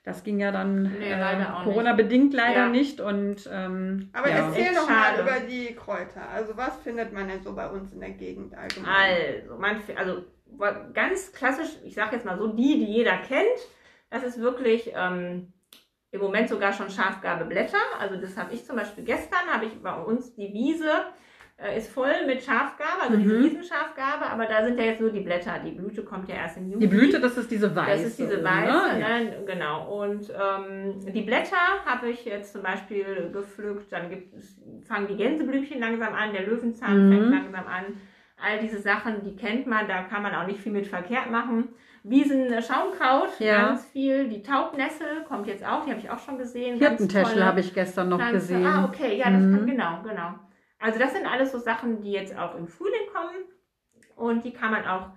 das 0.06 0.22
ging 0.24 0.38
ja 0.40 0.52
dann 0.52 0.84
Nee, 0.84 1.10
äh, 1.10 1.18
leider 1.20 1.52
auch 1.54 1.64
nicht. 1.64 1.74
Corona-bedingt 1.74 2.32
leider 2.32 2.60
Ja. 2.60 2.68
nicht 2.68 3.00
und 3.00 3.46
ähm, 3.52 4.08
Aber 4.14 4.30
ja. 4.30 4.36
erzähl 4.46 4.72
doch 4.74 4.88
mal 4.88 5.14
schade. 5.16 5.22
über 5.22 5.40
die 5.40 5.74
Kräuter. 5.74 6.26
Also 6.32 6.56
was 6.56 6.76
findet 6.78 7.12
man 7.12 7.28
denn 7.28 7.42
so 7.42 7.54
bei 7.54 7.68
uns 7.68 7.92
in 7.92 8.00
der 8.00 8.10
Gegend 8.12 8.54
allgemein? 8.56 8.88
Also, 9.42 9.56
man, 9.58 9.76
also 9.96 10.22
ganz 10.94 11.32
klassisch, 11.32 11.76
ich 11.84 11.94
sage 11.94 12.16
jetzt 12.16 12.24
mal 12.24 12.38
so, 12.38 12.46
die, 12.46 12.78
die 12.78 12.84
jeder 12.92 13.16
kennt, 13.18 13.58
das 14.08 14.22
ist 14.22 14.40
wirklich 14.40 14.92
ähm, 14.94 15.52
im 16.12 16.20
Moment 16.20 16.48
sogar 16.48 16.72
schon 16.72 16.88
Schafgabeblätter. 16.88 17.76
Also 17.98 18.16
das 18.16 18.36
habe 18.36 18.54
ich 18.54 18.64
zum 18.64 18.76
Beispiel 18.76 19.04
gestern, 19.04 19.40
habe 19.52 19.66
ich 19.66 19.82
bei 19.82 19.94
uns 19.94 20.34
die 20.36 20.52
Wiese 20.54 20.88
äh, 21.58 21.78
ist 21.78 21.90
voll 21.90 22.12
mit 22.26 22.42
Schafgabe, 22.42 23.02
also 23.02 23.16
diese 23.16 23.34
Mhm. 23.34 23.42
Riesenschafgabe, 23.44 24.26
aber 24.26 24.44
da 24.46 24.64
sind 24.64 24.78
ja 24.78 24.84
jetzt 24.84 25.00
nur 25.00 25.10
die 25.10 25.20
Blätter. 25.20 25.52
Die 25.64 25.70
Blüte 25.70 26.02
kommt 26.04 26.28
ja 26.28 26.34
erst 26.36 26.58
im 26.58 26.66
Juli. 26.70 26.80
Die 26.80 26.86
Blüte, 26.94 27.18
das 27.18 27.36
ist 27.38 27.50
diese 27.50 27.74
weiße. 27.74 27.90
Das 28.02 28.10
ist 28.10 28.18
diese 28.18 28.36
ne? 28.38 28.44
weiße, 28.44 29.00
Ja. 29.00 29.18
ne? 29.20 29.36
genau. 29.46 30.02
Und 30.02 30.28
ähm, 30.30 31.00
die 31.14 31.22
Blätter 31.22 31.56
habe 31.86 32.10
ich 32.10 32.24
jetzt 32.26 32.52
zum 32.52 32.62
Beispiel 32.62 33.30
gepflückt. 33.32 33.90
Dann 33.90 34.10
gibt 34.10 34.34
fangen 34.86 35.06
die 35.08 35.16
Gänseblümchen 35.16 35.80
langsam 35.80 36.14
an, 36.14 36.32
der 36.32 36.42
Löwenzahn 36.46 37.08
Mhm. 37.08 37.12
fängt 37.12 37.30
langsam 37.30 37.66
an. 37.66 37.84
All 38.38 38.58
diese 38.60 38.78
Sachen, 38.82 39.24
die 39.24 39.34
kennt 39.34 39.66
man, 39.66 39.88
da 39.88 40.02
kann 40.02 40.22
man 40.22 40.34
auch 40.34 40.46
nicht 40.46 40.60
viel 40.60 40.72
mit 40.72 40.86
verkehrt 40.86 41.30
machen. 41.30 41.68
Wiesen 42.02 42.52
äh, 42.52 42.60
Schaumkraut, 42.62 43.30
Ja. 43.40 43.68
ganz 43.68 43.86
viel. 43.86 44.28
Die 44.28 44.42
Taubnessel 44.42 45.24
kommt 45.26 45.46
jetzt 45.46 45.64
auch, 45.66 45.84
die 45.86 45.90
habe 45.90 46.00
ich 46.00 46.10
auch 46.10 46.18
schon 46.18 46.36
gesehen. 46.36 46.76
Hirtentäschel 46.78 47.42
habe 47.42 47.60
ich 47.60 47.72
gestern 47.72 48.10
noch 48.10 48.18
Pflanze. 48.18 48.34
gesehen. 48.34 48.66
Ah, 48.66 48.84
okay, 48.84 49.16
ja, 49.16 49.30
das 49.30 49.40
Mhm. 49.42 49.56
kann, 49.56 49.66
genau, 49.66 49.98
genau. 50.06 50.34
Also 50.78 50.98
das 50.98 51.12
sind 51.12 51.26
alles 51.26 51.52
so 51.52 51.58
Sachen, 51.58 52.00
die 52.02 52.12
jetzt 52.12 52.36
auch 52.36 52.54
im 52.54 52.68
Frühling 52.68 53.08
kommen 53.12 53.44
und 54.14 54.44
die 54.44 54.52
kann 54.52 54.70
man 54.70 54.86
auch 54.86 55.10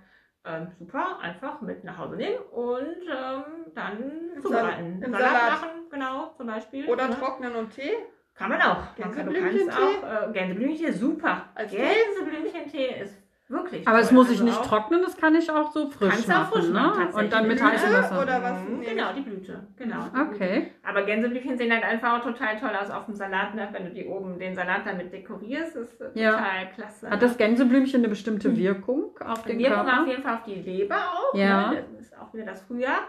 ähm, 0.44 0.68
super 0.78 1.18
einfach 1.20 1.60
mit 1.60 1.84
nach 1.84 1.98
Hause 1.98 2.16
nehmen 2.16 2.38
und 2.50 3.02
ähm, 3.08 3.44
dann 3.74 4.30
zubereiten. 4.40 5.02
im 5.02 5.12
Salat, 5.12 5.30
Salat. 5.30 5.50
machen, 5.52 5.70
genau, 5.90 6.32
zum 6.36 6.46
Beispiel. 6.46 6.88
Oder 6.88 7.08
ne? 7.08 7.16
trocknen 7.16 7.54
und 7.56 7.70
Tee. 7.70 7.92
Kann 8.34 8.48
man 8.48 8.62
auch. 8.62 8.94
Gänseblümchentee? 8.96 9.70
auch 9.70 10.28
äh, 10.28 10.32
Gänseblümchentee, 10.32 10.92
super. 10.92 11.50
Als? 11.54 11.70
Gänseblümchentee 11.70 13.02
ist 13.02 13.19
wirklich 13.50 13.86
Aber 13.86 13.98
es 13.98 14.10
muss 14.12 14.26
ich 14.30 14.40
Also 14.40 14.44
nicht 14.44 14.58
auch- 14.58 14.66
trocknen, 14.66 15.02
das 15.02 15.16
kann 15.16 15.34
ich 15.34 15.50
auch 15.50 15.72
so 15.72 15.90
frisch 15.90 16.08
Kannst 16.10 16.28
du 16.28 16.32
auch 16.32 16.36
machen. 16.38 16.52
frisch 16.52 16.66
ne? 16.68 16.72
machen, 16.72 17.06
Und 17.14 17.32
dann 17.32 17.48
mit 17.48 17.62
heißem 17.62 17.88
Blüte 17.90 18.02
Wasser. 18.04 18.22
oder 18.22 18.42
was 18.42 18.62
Mhm, 18.62 18.80
Genau, 18.82 19.12
die 19.12 19.20
Blüte. 19.22 19.66
Genau. 19.76 19.96
die 20.04 20.10
Blüte. 20.10 20.34
Okay. 20.34 20.72
Aber 20.82 21.02
Gänseblümchen 21.02 21.58
sehen 21.58 21.72
halt 21.72 21.84
einfach 21.84 22.18
auch 22.18 22.22
total 22.24 22.58
toll 22.58 22.70
aus 22.80 22.90
auf 22.90 23.06
dem 23.06 23.14
Salat, 23.14 23.54
ne? 23.54 23.68
wenn 23.72 23.84
du 23.86 23.90
die 23.90 24.06
oben 24.06 24.38
den 24.38 24.54
Salat 24.54 24.82
damit 24.86 25.12
dekorierst, 25.12 25.76
ist 25.76 26.00
äh, 26.00 26.10
Ja. 26.14 26.32
total 26.32 26.70
klasse. 26.74 27.10
Hat 27.10 27.22
das 27.22 27.36
Gänseblümchen 27.36 28.00
eine 28.00 28.08
bestimmte 28.08 28.56
Wirkung 28.56 29.10
auf 29.20 29.42
den 29.42 29.52
Hm. 29.58 29.58
Wirkung 29.64 29.84
Körper? 29.84 30.00
auf 30.02 30.06
jeden 30.08 30.22
Fall 30.22 30.34
auf 30.34 30.44
die 30.44 30.54
Leber 30.54 30.96
auch. 30.96 31.34
Ja. 31.34 31.70
Ne? 31.72 31.84
Das 31.96 32.00
ist 32.06 32.18
auch 32.18 32.32
wieder 32.32 32.44
das 32.46 32.62
Frühjahr. 32.62 33.00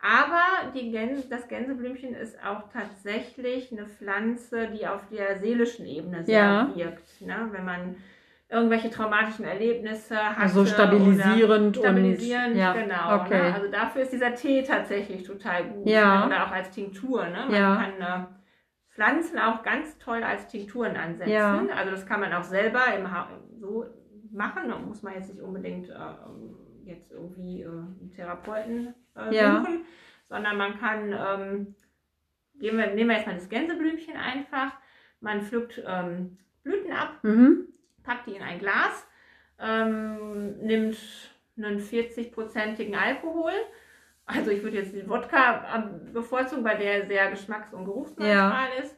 Aber 0.00 0.70
die 0.76 0.92
Gänse, 0.92 1.28
das 1.28 1.48
Gänseblümchen 1.48 2.14
ist 2.14 2.38
auch 2.44 2.62
tatsächlich 2.72 3.72
eine 3.72 3.86
Pflanze, 3.86 4.68
die 4.68 4.86
auf 4.86 5.00
der 5.10 5.38
seelischen 5.38 5.86
Ebene 5.86 6.22
sehr 6.24 6.38
Ja. 6.40 6.70
wirkt. 6.74 7.20
Ne? 7.20 7.48
Wenn 7.50 7.64
man 7.64 7.96
irgendwelche 8.50 8.88
traumatischen 8.90 9.44
Erlebnisse 9.44 10.16
hat. 10.16 10.38
Also 10.38 10.64
stabilisierend 10.64 11.76
und- 11.76 11.76
stabilisierend, 11.76 12.56
ja, 12.56 12.72
genau. 12.72 13.20
okay. 13.22 13.42
Ne? 13.50 13.54
Also 13.54 13.70
dafür 13.70 14.02
ist 14.02 14.12
dieser 14.12 14.34
Tee 14.34 14.62
tatsächlich 14.62 15.22
total 15.24 15.64
gut. 15.64 15.86
Ja. 15.86 16.20
Ne? 16.20 16.26
Oder 16.26 16.46
auch 16.46 16.50
als 16.52 16.70
Tinktur. 16.70 17.24
Ne? 17.26 17.44
Man 17.48 17.52
Ja. 17.54 17.76
kann 17.76 18.00
äh, 18.00 18.26
Pflanzen 18.94 19.38
auch 19.38 19.62
ganz 19.62 19.98
toll 19.98 20.22
als 20.22 20.48
Tinkturen 20.48 20.96
ansetzen. 20.96 21.30
Ja. 21.32 21.62
Also 21.76 21.90
das 21.90 22.06
kann 22.06 22.20
man 22.20 22.32
auch 22.32 22.42
selber 22.42 22.80
im 22.96 23.10
ha 23.12 23.28
so 23.60 23.84
machen. 24.32 24.68
Da 24.68 24.78
muss 24.78 25.02
man 25.02 25.14
jetzt 25.14 25.28
nicht 25.32 25.42
unbedingt 25.42 25.90
äh, 25.90 25.94
jetzt 26.84 27.12
irgendwie 27.12 27.62
äh, 27.62 27.66
einen 27.68 28.10
Therapeuten 28.16 28.94
äh, 29.14 29.34
Ja. 29.34 29.60
suchen, 29.60 29.80
sondern 30.28 30.56
man 30.56 30.78
kann, 30.80 31.12
ähm, 31.12 31.74
wir, 32.54 32.72
nehmen 32.72 33.10
wir 33.10 33.16
jetzt 33.16 33.26
mal 33.26 33.34
das 33.34 33.48
Gänseblümchen 33.50 34.16
einfach. 34.16 34.72
Man 35.20 35.42
pflückt 35.42 35.82
ähm, 35.86 36.38
Blüten 36.62 36.92
ab, 36.92 37.18
Mhm. 37.22 37.66
Packt 38.08 38.26
die 38.26 38.36
in 38.36 38.42
ein 38.42 38.58
Glas, 38.58 39.06
ähm, 39.60 40.58
nimmt 40.58 40.96
einen 41.56 41.80
40-prozentigen 41.80 42.96
Alkohol. 42.96 43.52
Also 44.24 44.50
ich 44.50 44.62
würde 44.62 44.78
jetzt 44.78 44.94
den 44.94 45.08
Wodka 45.08 45.64
ähm, 45.74 46.12
bevorzugen, 46.12 46.64
weil 46.64 46.78
der 46.78 47.06
sehr 47.06 47.30
geschmacks- 47.30 47.72
und 47.72 47.84
geruchsneutral 47.84 48.68
ist. 48.82 48.96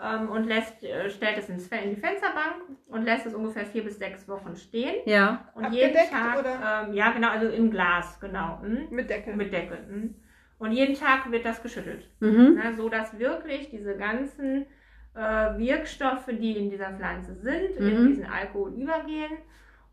Ähm, 0.00 0.30
und 0.30 0.44
lässt, 0.46 0.82
äh, 0.82 1.10
stellt 1.10 1.38
es 1.38 1.48
ins, 1.48 1.68
in 1.68 1.94
die 1.94 2.00
Fensterbank 2.00 2.62
und 2.88 3.04
lässt 3.04 3.26
es 3.26 3.34
ungefähr 3.34 3.64
vier 3.64 3.84
bis 3.84 3.98
sechs 3.98 4.26
Wochen 4.26 4.56
stehen. 4.56 4.96
Ja. 5.06 5.48
Und 5.54 5.66
Abgedeckt, 5.66 5.94
jeden 5.96 6.10
Tag, 6.10 6.40
oder? 6.40 6.86
Ähm, 6.88 6.94
ja 6.94 7.12
genau, 7.12 7.28
also 7.28 7.48
im 7.48 7.70
Glas, 7.70 8.18
genau. 8.18 8.58
mhm. 8.62 8.88
Mit 8.90 9.10
Deckel. 9.10 9.36
Mit 9.36 9.52
Deckel. 9.52 9.78
mhm. 9.88 10.14
Und 10.58 10.72
jeden 10.72 10.94
Tag 10.94 11.30
wird 11.30 11.44
das 11.44 11.62
geschüttelt. 11.62 12.08
Mhm. 12.20 12.54
Ne, 12.54 12.74
so 12.76 12.88
dass 12.88 13.18
wirklich 13.18 13.70
diese 13.70 13.96
ganzen 13.96 14.66
äh, 15.14 15.20
Wirkstoffe, 15.58 16.26
die 16.28 16.56
in 16.56 16.70
dieser 16.70 16.90
Pflanze 16.92 17.34
sind, 17.34 17.76
in 17.76 18.02
Mhm. 18.02 18.08
diesen 18.08 18.26
Alkohol 18.26 18.72
übergehen. 18.72 19.32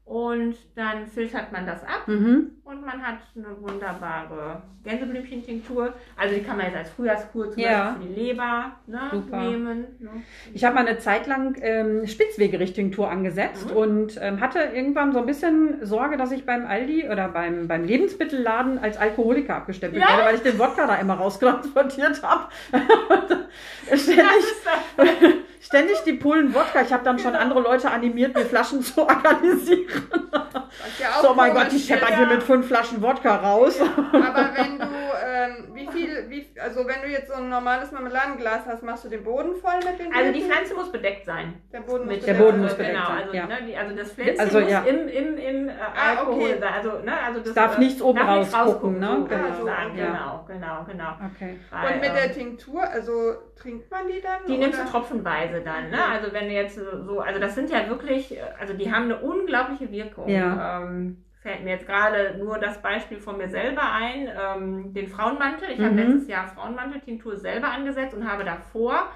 Und 0.09 0.55
dann 0.75 1.05
filtert 1.05 1.51
man 1.51 1.67
das 1.67 1.83
ab 1.83 2.07
Mhm. 2.07 2.53
und 2.63 2.81
man 2.83 2.99
hat 2.99 3.19
eine 3.35 3.55
wunderbare 3.61 4.63
Gänseblümchentinktur. 4.83 5.93
Also 6.17 6.33
die 6.33 6.41
kann 6.41 6.57
man 6.57 6.65
jetzt 6.65 6.77
als 6.77 6.89
Frühjahrskur 6.89 7.51
zum 7.51 7.61
Ja. 7.61 7.91
Beispiel 7.91 8.07
für 8.07 8.13
die 8.15 8.19
Leber 8.27 8.71
ne, 8.87 9.23
nehmen. 9.31 9.85
Ne? 9.99 10.09
Ich 10.51 10.63
habe 10.65 10.73
mal 10.73 10.87
eine 10.87 10.97
Zeit 10.97 11.27
lang 11.27 11.55
ähm, 11.61 12.07
Spitzwegerichtung-Tour 12.07 13.07
angesetzt 13.07 13.69
Mhm. 13.69 13.77
und 13.77 14.19
ähm, 14.19 14.39
hatte 14.41 14.57
irgendwann 14.73 15.11
so 15.13 15.19
ein 15.19 15.27
bisschen 15.27 15.85
Sorge, 15.85 16.17
dass 16.17 16.31
ich 16.31 16.43
beim 16.43 16.65
Aldi 16.65 17.07
oder 17.07 17.27
beim, 17.27 17.67
beim 17.67 17.83
Lebensmittelladen 17.83 18.79
als 18.79 18.97
Alkoholiker 18.97 19.57
abgestempelt 19.57 20.01
Ja. 20.01 20.09
werde, 20.09 20.23
weil 20.25 20.35
ich 20.37 20.41
den 20.41 20.57
Wodka 20.57 20.87
da 20.87 20.95
immer 20.95 21.13
raustransportiert 21.19 22.23
habe. 22.23 22.45
ständig, 23.95 24.45
ständig 25.61 25.97
die 26.05 26.13
Pullen 26.13 26.53
Wodka. 26.53 26.81
Ich 26.81 26.91
habe 26.93 27.03
dann 27.03 27.19
schon 27.19 27.35
andere 27.35 27.61
Leute 27.61 27.89
animiert, 27.91 28.35
mir 28.35 28.45
Flaschen 28.45 28.81
zu 28.83 29.01
organisieren. 29.07 29.87
Ja 30.99 31.21
So, 31.21 31.33
mein 31.33 31.53
Gott, 31.53 31.71
ich 31.73 31.85
scheppere 31.85 32.11
ist. 32.11 32.17
hier 32.17 32.27
mit 32.27 32.43
fünf 32.43 32.67
Flaschen 32.67 33.01
Wodka 33.01 33.35
raus. 33.35 33.75
Aber 33.81 34.49
wenn 34.55 34.79
du, 34.79 34.85
ähm, 35.57 35.75
wie 35.75 35.87
viel, 35.87 36.25
wie, 36.29 36.47
also 36.59 36.87
wenn 36.87 37.01
du 37.01 37.07
jetzt 37.07 37.27
so 37.27 37.33
ein 37.35 37.49
normales 37.49 37.91
Marmeladenglas 37.91 38.65
hast, 38.65 38.83
machst 38.83 39.05
du 39.05 39.09
den 39.09 39.23
Boden 39.23 39.55
voll 39.55 39.77
mit 39.77 39.99
den 39.99 40.13
Also 40.13 40.31
die 40.31 40.39
Blüten? 40.39 40.51
Pflanze 40.51 40.75
muss 40.75 40.91
bedeckt 40.91 41.25
sein. 41.25 41.61
Der 41.73 41.79
Boden 41.81 42.05
muss 42.05 42.13
Mit 42.15 42.27
Der 42.27 42.33
bedeckt 42.33 42.39
Boden 42.39 42.51
sein. 42.57 42.61
muss 42.61 42.73
bedeckt 42.75 42.93
genau, 42.95 43.07
sein, 43.07 43.17
also, 43.23 43.33
ja. 43.35 43.47
ne, 43.47 43.57
die, 43.67 43.77
also 43.77 43.95
das 43.95 44.11
Pflänzchen 44.11 44.39
Also, 44.39 44.59
muss 44.59 44.71
ja. 44.71 44.81
im, 44.83 45.07
im, 45.07 45.37
im 45.37 45.69
äh, 45.69 45.71
Ah, 45.95 46.09
Alkohol 46.17 46.43
okay. 46.43 46.57
sein. 46.59 46.73
Also, 46.73 46.89
ne, 46.99 47.19
also 47.25 47.39
das 47.41 47.53
darf 47.53 47.77
äh, 47.77 47.79
nichts 47.79 48.01
oben 48.01 48.19
darf 48.19 48.37
nichts 48.39 48.53
rausgucken, 48.55 48.99
ne? 48.99 49.07
Genau. 49.07 49.43
genau, 49.43 49.65
sagen. 49.65 49.97
Ja. 49.97 50.05
genau, 50.05 50.45
genau, 50.47 50.85
genau. 50.89 51.11
Okay. 51.35 51.59
Weil, 51.71 51.93
Und 51.93 51.99
mit 52.01 52.09
ähm, 52.09 52.15
der 52.15 52.31
Tinktur, 52.33 52.83
also 52.83 53.33
trinkt 53.55 53.89
man 53.91 54.07
die 54.07 54.21
dann? 54.21 54.45
Die 54.47 54.57
nimmst 54.57 54.77
du 54.77 54.83
oder? 54.83 54.91
tropfenweise 54.91 55.61
dann, 55.61 55.89
ne? 55.89 55.97
Okay. 55.97 56.11
Also 56.19 56.33
wenn 56.33 56.45
du 56.47 56.53
jetzt 56.53 56.75
so, 57.05 57.19
also 57.19 57.39
das 57.39 57.55
sind 57.55 57.69
ja 57.69 57.87
wirklich, 57.89 58.37
äh, 58.37 58.41
also 58.59 58.73
die 58.73 58.91
haben 58.91 59.03
eine 59.05 59.17
unglaubliche 59.19 59.91
Wirkung. 59.91 60.27
Ja. 60.29 60.81
Ähm, 60.83 61.23
fällt 61.41 61.63
mir 61.63 61.71
jetzt 61.71 61.87
gerade 61.87 62.35
nur 62.37 62.57
das 62.57 62.81
Beispiel 62.81 63.19
von 63.19 63.37
mir 63.37 63.49
selber 63.49 63.91
ein, 63.91 64.27
ähm, 64.27 64.93
den 64.93 65.07
Frauenmantel. 65.07 65.69
Ich 65.71 65.79
habe 65.79 65.91
Mhm. 65.91 65.97
letztes 65.97 66.27
Jahr 66.27 66.47
Frauenmantel-Tinktur 66.47 67.37
selber 67.37 67.69
angesetzt 67.69 68.13
und 68.13 68.29
habe 68.29 68.43
davor 68.43 69.09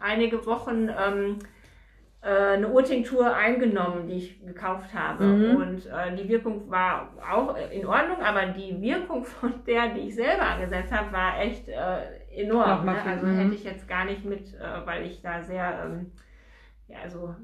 einige 0.00 0.44
Wochen 0.46 0.88
ähm, 0.88 1.38
äh, 2.20 2.54
eine 2.54 2.68
Urtinktur 2.68 3.32
eingenommen, 3.34 4.08
die 4.08 4.14
ich 4.14 4.44
gekauft 4.44 4.92
habe. 4.92 5.24
Mhm. 5.24 5.56
Und 5.56 5.86
äh, 5.86 6.16
die 6.16 6.28
Wirkung 6.28 6.68
war 6.68 7.12
auch 7.30 7.56
in 7.70 7.86
Ordnung, 7.86 8.20
aber 8.22 8.46
die 8.46 8.80
Wirkung 8.80 9.24
von 9.24 9.64
der, 9.66 9.88
die 9.88 10.08
ich 10.08 10.16
selber 10.16 10.42
angesetzt 10.42 10.92
habe, 10.92 11.12
war 11.12 11.40
echt 11.40 11.68
äh, 11.68 12.42
enorm. 12.42 12.86
Ne? 12.86 12.96
Also 13.06 13.26
mhm. 13.26 13.36
hätte 13.36 13.54
ich 13.54 13.64
jetzt 13.64 13.86
gar 13.88 14.04
nicht 14.04 14.24
mit, 14.24 14.52
äh, 14.54 14.84
weil 14.86 15.06
ich 15.06 15.22
da 15.22 15.42
sehr 15.42 15.84
ähm, 15.84 16.12
ja, 16.88 16.98
also, 17.02 17.36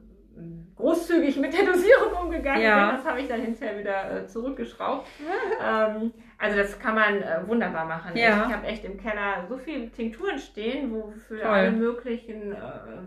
großzügig 0.76 1.36
mit 1.36 1.52
der 1.52 1.64
Dosierung 1.66 2.12
umgegangen 2.24 2.62
Ja. 2.62 2.86
bin. 2.88 2.96
Das 2.96 3.06
habe 3.06 3.20
ich 3.20 3.28
dann 3.28 3.40
hinterher 3.40 3.78
wieder 3.78 4.22
äh, 4.22 4.26
zurückgeschraubt. 4.26 5.06
ähm, 5.64 6.12
also 6.38 6.56
das 6.56 6.78
kann 6.78 6.94
man 6.94 7.22
äh, 7.22 7.38
wunderbar 7.46 7.84
machen. 7.84 8.10
Ja. 8.16 8.46
Ich 8.48 8.54
habe 8.54 8.66
echt 8.66 8.84
im 8.84 8.98
Keller 9.00 9.44
so 9.48 9.56
viele 9.56 9.88
Tinkturen 9.90 10.38
stehen, 10.38 10.92
wo 10.92 11.12
für 11.28 11.38
Toll. 11.38 11.50
alle 11.50 11.70
möglichen 11.70 12.52
äh, 12.52 12.56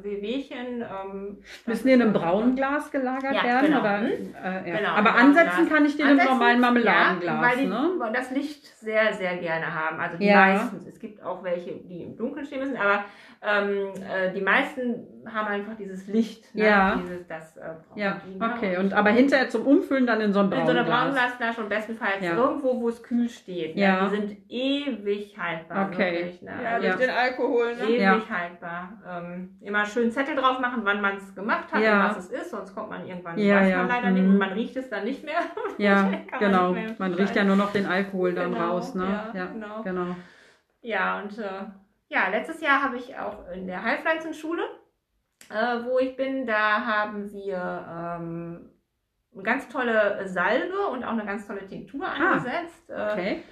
Wehwehchen. 0.03 0.81
Ähm, 0.81 1.38
Müssen 1.65 1.88
die 1.88 1.93
in 1.93 2.01
einem 2.01 2.13
braunen 2.13 2.55
Glas 2.55 2.89
gelagert 2.91 3.34
Ja, 3.36 3.43
werden? 3.43 3.65
genau. 3.67 3.79
Oder, 3.81 3.98
Hm? 4.00 4.05
äh, 4.05 4.69
ja. 4.69 4.77
Genau, 4.77 4.89
Aber 4.91 5.12
braunen 5.12 5.25
ansetzen 5.27 5.65
Glas. 5.65 5.69
kann 5.69 5.86
ich 5.86 5.96
die 5.96 6.01
in 6.01 6.07
einem 6.07 6.25
normalen 6.25 6.60
Marmeladenglas. 6.60 7.41
Weil 7.41 7.57
die 7.57 7.67
ne? 7.67 8.12
das 8.13 8.31
Licht 8.31 8.65
sehr, 8.79 9.13
sehr 9.13 9.38
gerne 9.38 9.74
haben. 9.74 10.00
Also 10.00 10.17
die 10.17 10.31
meisten. 10.31 10.86
Es 10.88 11.00
gibt 11.00 11.22
auch 11.24 11.43
welche, 11.43 11.72
die 11.74 12.03
im 12.03 12.15
Dunkeln 12.17 12.46
stehen 12.46 12.60
müssen, 12.60 12.77
aber 12.77 13.03
ähm, 13.39 13.89
äh, 14.01 14.34
die 14.34 14.41
meisten 14.41 15.05
haben 15.31 15.48
einfach 15.48 15.75
dieses 15.77 16.07
Licht. 16.07 16.55
Ne? 16.55 16.65
Ja. 16.65 16.96
Dieses, 17.03 17.27
das, 17.27 17.55
äh, 17.57 17.69
Ja, 17.96 18.19
okay. 18.39 18.77
Und 18.77 18.93
aber 18.93 19.12
hinterher 19.12 19.48
zum 19.50 19.67
Umfüllen 19.67 20.07
dann 20.07 20.22
in 20.22 20.34
so 20.34 20.39
einem 20.39 20.51
in 20.53 20.65
so 20.65 20.72
einer 20.72 20.84
braunen 20.84 21.12
Glas. 21.13 21.25
Braunglasflasche 21.38 21.62
und 21.62 21.69
bestenfalls 21.69 22.22
irgendwo, 22.22 22.81
wo 22.81 22.89
es 22.89 23.03
kühl 23.03 23.16
steht. 23.27 23.75
Ne? 23.75 23.81
Ja. 23.81 24.05
Die 24.09 24.15
sind 24.15 24.38
ewig 24.50 25.38
haltbar. 25.38 25.88
Okay. 25.88 26.13
Wirklich, 26.17 26.41
ne? 26.41 26.51
Ja, 26.63 26.79
durch 26.79 26.95
den 26.95 27.09
Alkohol, 27.09 27.75
ne? 27.75 27.83
Ewig 27.83 28.00
Ja. 28.01 28.21
haltbar. 28.29 28.93
Ähm, 29.09 29.57
immer 29.62 29.86
schön 29.86 30.12
Zettel 30.12 30.36
drauf 30.36 30.59
machen, 30.59 30.81
wann 30.83 31.01
man 31.01 31.17
es 31.17 31.33
gemacht 31.36 31.71
hat 31.71 31.81
Ja. 31.81 32.03
und 32.09 32.09
was 32.15 32.25
es 32.25 32.31
ist, 32.31 32.51
sonst 32.51 32.75
kommt 32.75 32.89
man 32.89 33.07
irgendwann, 33.07 33.38
Ja, 33.38 33.57
weiß 33.62 33.69
ja. 33.69 33.77
man 33.77 33.88
leider 33.88 34.09
nicht 34.12 34.24
Mhm. 34.25 34.29
und 34.31 34.38
man 34.38 34.51
riecht 34.53 34.75
es 34.75 34.89
dann 34.89 35.03
nicht 35.05 35.24
mehr. 35.24 35.39
Ja, 35.77 36.03
man 36.03 36.39
genau. 36.39 36.71
nicht 36.74 36.88
mehr 36.88 36.95
Man 37.09 37.13
riecht 37.13 37.36
ja 37.36 37.43
nur 37.43 37.55
noch 37.55 37.71
den 37.71 37.86
Alkohol 37.86 38.33
dann 38.33 38.53
Genau, 38.53 38.71
raus. 38.71 38.95
Ne? 38.95 39.03
ja, 39.05 39.31
Ja, 39.39 39.45
genau. 39.47 39.81
genau. 39.83 40.15
Ja, 40.81 41.19
und 41.21 41.38
äh, 41.39 41.63
ja, 42.09 42.29
letztes 42.29 42.62
Jahr 42.62 42.81
habe 42.83 42.97
ich 42.97 43.17
auch 43.17 43.50
in 43.53 43.67
der 43.67 43.83
Heilpflanzenschule, 43.83 44.63
äh, 45.50 45.83
wo 45.86 46.00
ich 46.00 46.15
bin, 46.15 46.45
da 46.45 46.86
haben 46.86 47.31
wir 47.31 48.17
ähm, 48.19 48.69
eine 49.38 49.44
ganz 49.44 49.67
tolle 49.70 50.22
Salbe 50.27 50.88
und 50.91 51.03
auch 51.03 51.12
eine 51.12 51.25
ganz 51.25 51.48
tolle 51.48 51.65
Tinktur 51.67 52.06
angesetzt. 52.08 52.89
Äh, 52.89 53.12
Okay. 53.13 53.44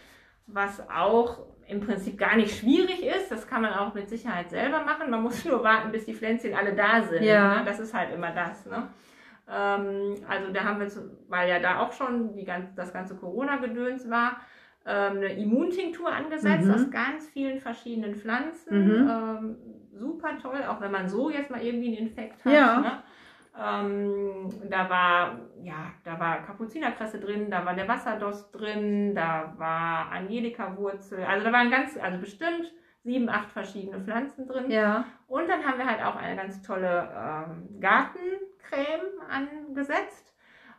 was 0.47 0.81
auch 0.89 1.39
im 1.67 1.79
Prinzip 1.79 2.17
gar 2.19 2.35
nicht 2.35 2.59
schwierig 2.59 3.03
ist. 3.03 3.31
Das 3.31 3.47
kann 3.47 3.61
man 3.63 3.73
auch 3.73 3.93
mit 3.95 4.07
Sicherheit 4.09 4.49
selber 4.51 4.83
machen. 4.83 5.09
Man 5.09 5.23
muss 5.23 5.43
nur 5.45 5.63
warten, 5.63 5.91
bis 5.91 6.05
die 6.05 6.13
Pflänzchen 6.13 6.53
alle 6.53 6.73
da 6.73 7.01
sind. 7.01 7.23
Ja. 7.23 7.59
Ne? 7.59 7.65
Das 7.65 7.79
ist 7.79 7.93
halt 7.93 8.13
immer 8.13 8.31
das. 8.31 8.65
Ne? 8.67 8.87
Ähm, 9.47 10.15
also 10.27 10.51
da 10.51 10.63
haben 10.63 10.79
wir, 10.79 10.87
weil 11.27 11.49
ja 11.49 11.59
da 11.59 11.79
auch 11.79 11.91
schon 11.91 12.33
die 12.35 12.45
das 12.75 12.93
ganze 12.93 13.15
Corona-Gedöns 13.15 14.09
war, 14.09 14.37
ähm, 14.87 15.17
eine 15.17 15.33
Immuntinktur 15.33 16.11
angesetzt 16.11 16.65
Mhm. 16.65 16.73
aus 16.73 16.91
ganz 16.91 17.27
vielen 17.29 17.59
verschiedenen 17.59 18.15
Pflanzen. 18.15 18.85
Mhm. 18.85 19.09
Ähm, 19.09 19.55
super 19.93 20.37
toll, 20.41 20.63
auch 20.67 20.81
wenn 20.81 20.91
man 20.91 21.09
so 21.09 21.29
jetzt 21.31 21.49
mal 21.49 21.61
irgendwie 21.61 21.97
einen 21.97 22.07
Infekt 22.07 22.43
hat. 22.45 22.53
Ja. 22.53 22.79
Ne? 22.81 22.91
Ähm, 23.57 24.49
da 24.69 24.89
war, 24.89 25.39
ja, 25.63 25.93
da 26.03 26.19
war 26.19 26.43
Kapuzinerkresse 26.43 27.19
drin, 27.19 27.49
da 27.49 27.65
war 27.65 27.73
der 27.73 27.87
Wasserdost 27.87 28.53
drin, 28.53 29.15
da 29.15 29.53
war 29.57 30.11
Angelika-Wurzel, 30.11 31.23
also 31.23 31.45
da 31.45 31.53
waren 31.53 31.71
ganz, 31.71 31.97
also 31.97 32.19
bestimmt 32.19 32.73
sieben, 33.03 33.29
acht 33.29 33.51
verschiedene 33.51 34.03
Pflanzen 34.03 34.47
drin. 34.47 34.69
Ja. 34.69 35.05
Und 35.27 35.47
dann 35.47 35.63
haben 35.65 35.77
wir 35.77 35.85
halt 35.85 36.03
auch 36.03 36.15
eine 36.15 36.35
ganz 36.35 36.61
tolle 36.63 37.09
ähm, 37.15 37.79
Gartencreme 37.79 39.21
angesetzt. 39.29 40.34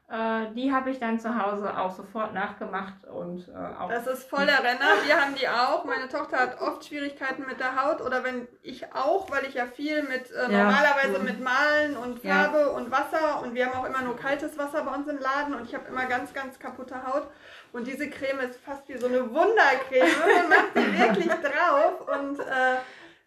Äh, 0.09 0.53
die 0.55 0.73
habe 0.73 0.91
ich 0.91 1.01
dann 1.01 1.19
zu 1.19 1.37
Hause 1.37 1.77
auch 1.77 1.91
sofort 1.91 2.33
nachgemacht 2.33 3.05
und 3.13 3.49
äh, 3.49 3.53
auch. 3.77 3.89
Das 3.89 4.07
ist 4.07 4.31
voll 4.31 4.47
der 4.47 4.63
Renner. 4.63 4.87
Wir 5.05 5.21
haben 5.21 5.35
die 5.35 5.49
auch. 5.49 5.85
Meine 5.85 6.09
Tochter 6.09 6.37
hat 6.39 6.61
oft 6.61 6.85
Schwierigkeiten 6.85 7.45
mit 7.49 7.59
der 7.59 7.83
Haut 7.83 8.01
oder 8.01 8.23
wenn 8.23 8.47
ich 8.63 8.95
auch, 8.95 9.29
weil 9.33 9.45
ich 9.47 9.55
ja 9.55 9.67
viel 9.67 10.05
mit 10.05 10.31
äh, 10.31 10.43
Ja. 10.53 10.63
normalerweise 10.63 11.19
mit 11.19 11.41
Malen 11.43 11.97
und 11.97 12.23
Ja. 12.23 12.35
Farbe 12.45 12.71
und 12.71 12.93
Wasser 12.93 13.43
und 13.43 13.55
wir 13.57 13.67
haben 13.67 13.81
auch 13.81 13.85
immer 13.85 14.03
nur 14.03 14.15
kaltes 14.17 14.57
Wasser 14.57 14.85
bei 14.85 14.95
uns 14.95 15.09
im 15.09 15.19
Laden 15.19 15.55
und 15.55 15.65
ich 15.65 15.75
habe 15.75 15.89
immer 15.89 16.07
ganz, 16.07 16.33
ganz 16.33 16.57
kaputte 16.61 17.05
Haut. 17.05 17.27
Und 17.73 17.89
diese 17.89 18.09
Creme 18.09 18.39
ist 18.49 18.61
fast 18.61 18.89
wie 18.89 18.97
so 18.99 19.09
eine 19.09 19.29
Wundercreme. 19.29 20.07
Man 20.21 20.49
macht 20.49 20.77
die 20.77 20.99
wirklich 21.01 21.33
drauf 21.43 22.07
und 22.17 22.39
äh, 22.39 22.77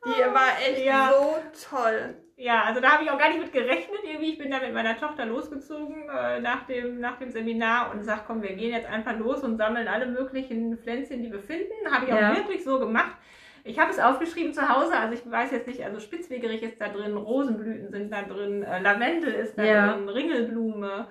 die 0.05 0.33
war 0.33 0.57
echt 0.65 0.85
Ja. 0.85 1.09
so 1.11 1.35
toll. 1.69 2.15
Ja, 2.41 2.63
also 2.63 2.79
da 2.79 2.91
habe 2.93 3.03
ich 3.03 3.11
auch 3.11 3.17
gar 3.17 3.27
nicht 3.27 3.41
mit 3.41 3.51
gerechnet. 3.51 3.99
Irgendwie, 4.05 4.31
ich 4.31 4.37
bin 4.37 4.49
da 4.49 4.59
mit 4.59 4.73
meiner 4.73 4.97
Tochter 4.97 5.25
losgezogen 5.25 6.07
äh, 6.09 6.39
nach, 6.39 6.65
dem, 6.67 7.01
nach 7.01 7.17
dem 7.19 7.31
Seminar 7.31 7.91
und 7.91 8.01
sag, 8.05 8.25
komm, 8.27 8.41
wir 8.41 8.53
gehen 8.55 8.71
jetzt 8.71 8.87
einfach 8.87 9.17
los 9.17 9.43
und 9.43 9.57
sammeln 9.57 9.89
alle 9.89 10.05
möglichen 10.05 10.77
Pflänzchen, 10.77 11.21
die 11.21 11.33
wir 11.33 11.41
finden. 11.41 11.73
Habe 11.91 12.05
ich 12.05 12.13
auch 12.13 12.17
Ja. 12.17 12.35
wirklich 12.37 12.63
so 12.63 12.79
gemacht. 12.79 13.11
Ich 13.65 13.77
habe 13.77 13.91
es 13.91 13.99
aufgeschrieben 13.99 14.53
zu 14.53 14.69
Hause, 14.69 14.93
also 14.97 15.13
ich 15.15 15.29
weiß 15.29 15.51
jetzt 15.51 15.67
nicht, 15.67 15.83
also 15.83 15.99
Spitzwegerich 15.99 16.63
ist 16.63 16.79
da 16.79 16.87
drin, 16.87 17.17
Rosenblüten 17.17 17.89
sind 17.91 18.09
da 18.09 18.21
drin, 18.21 18.63
äh, 18.63 18.79
Lavendel 18.79 19.33
ist 19.33 19.57
da 19.57 19.65
Ja. 19.65 19.93
drin, 19.93 20.07
Ringelblume. 20.07 21.07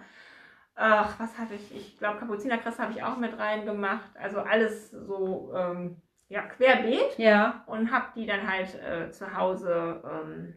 Ach, 0.76 1.20
was 1.20 1.36
hatte 1.36 1.54
ich? 1.56 1.76
Ich 1.76 1.98
glaube, 1.98 2.20
Kapuzinerkresse 2.20 2.82
habe 2.82 2.92
ich 2.92 3.02
auch 3.02 3.18
mit 3.18 3.38
reingemacht. 3.38 4.16
Also 4.18 4.40
alles 4.40 4.90
so, 4.92 5.52
ähm, 5.54 6.00
ja, 6.30 6.40
querbeet 6.40 7.18
Ja. 7.18 7.64
und 7.66 7.92
habe 7.92 8.06
die 8.16 8.24
dann 8.24 8.50
halt 8.50 8.74
äh, 8.82 9.10
zu 9.10 9.36
Hause 9.36 10.02
ähm, 10.10 10.54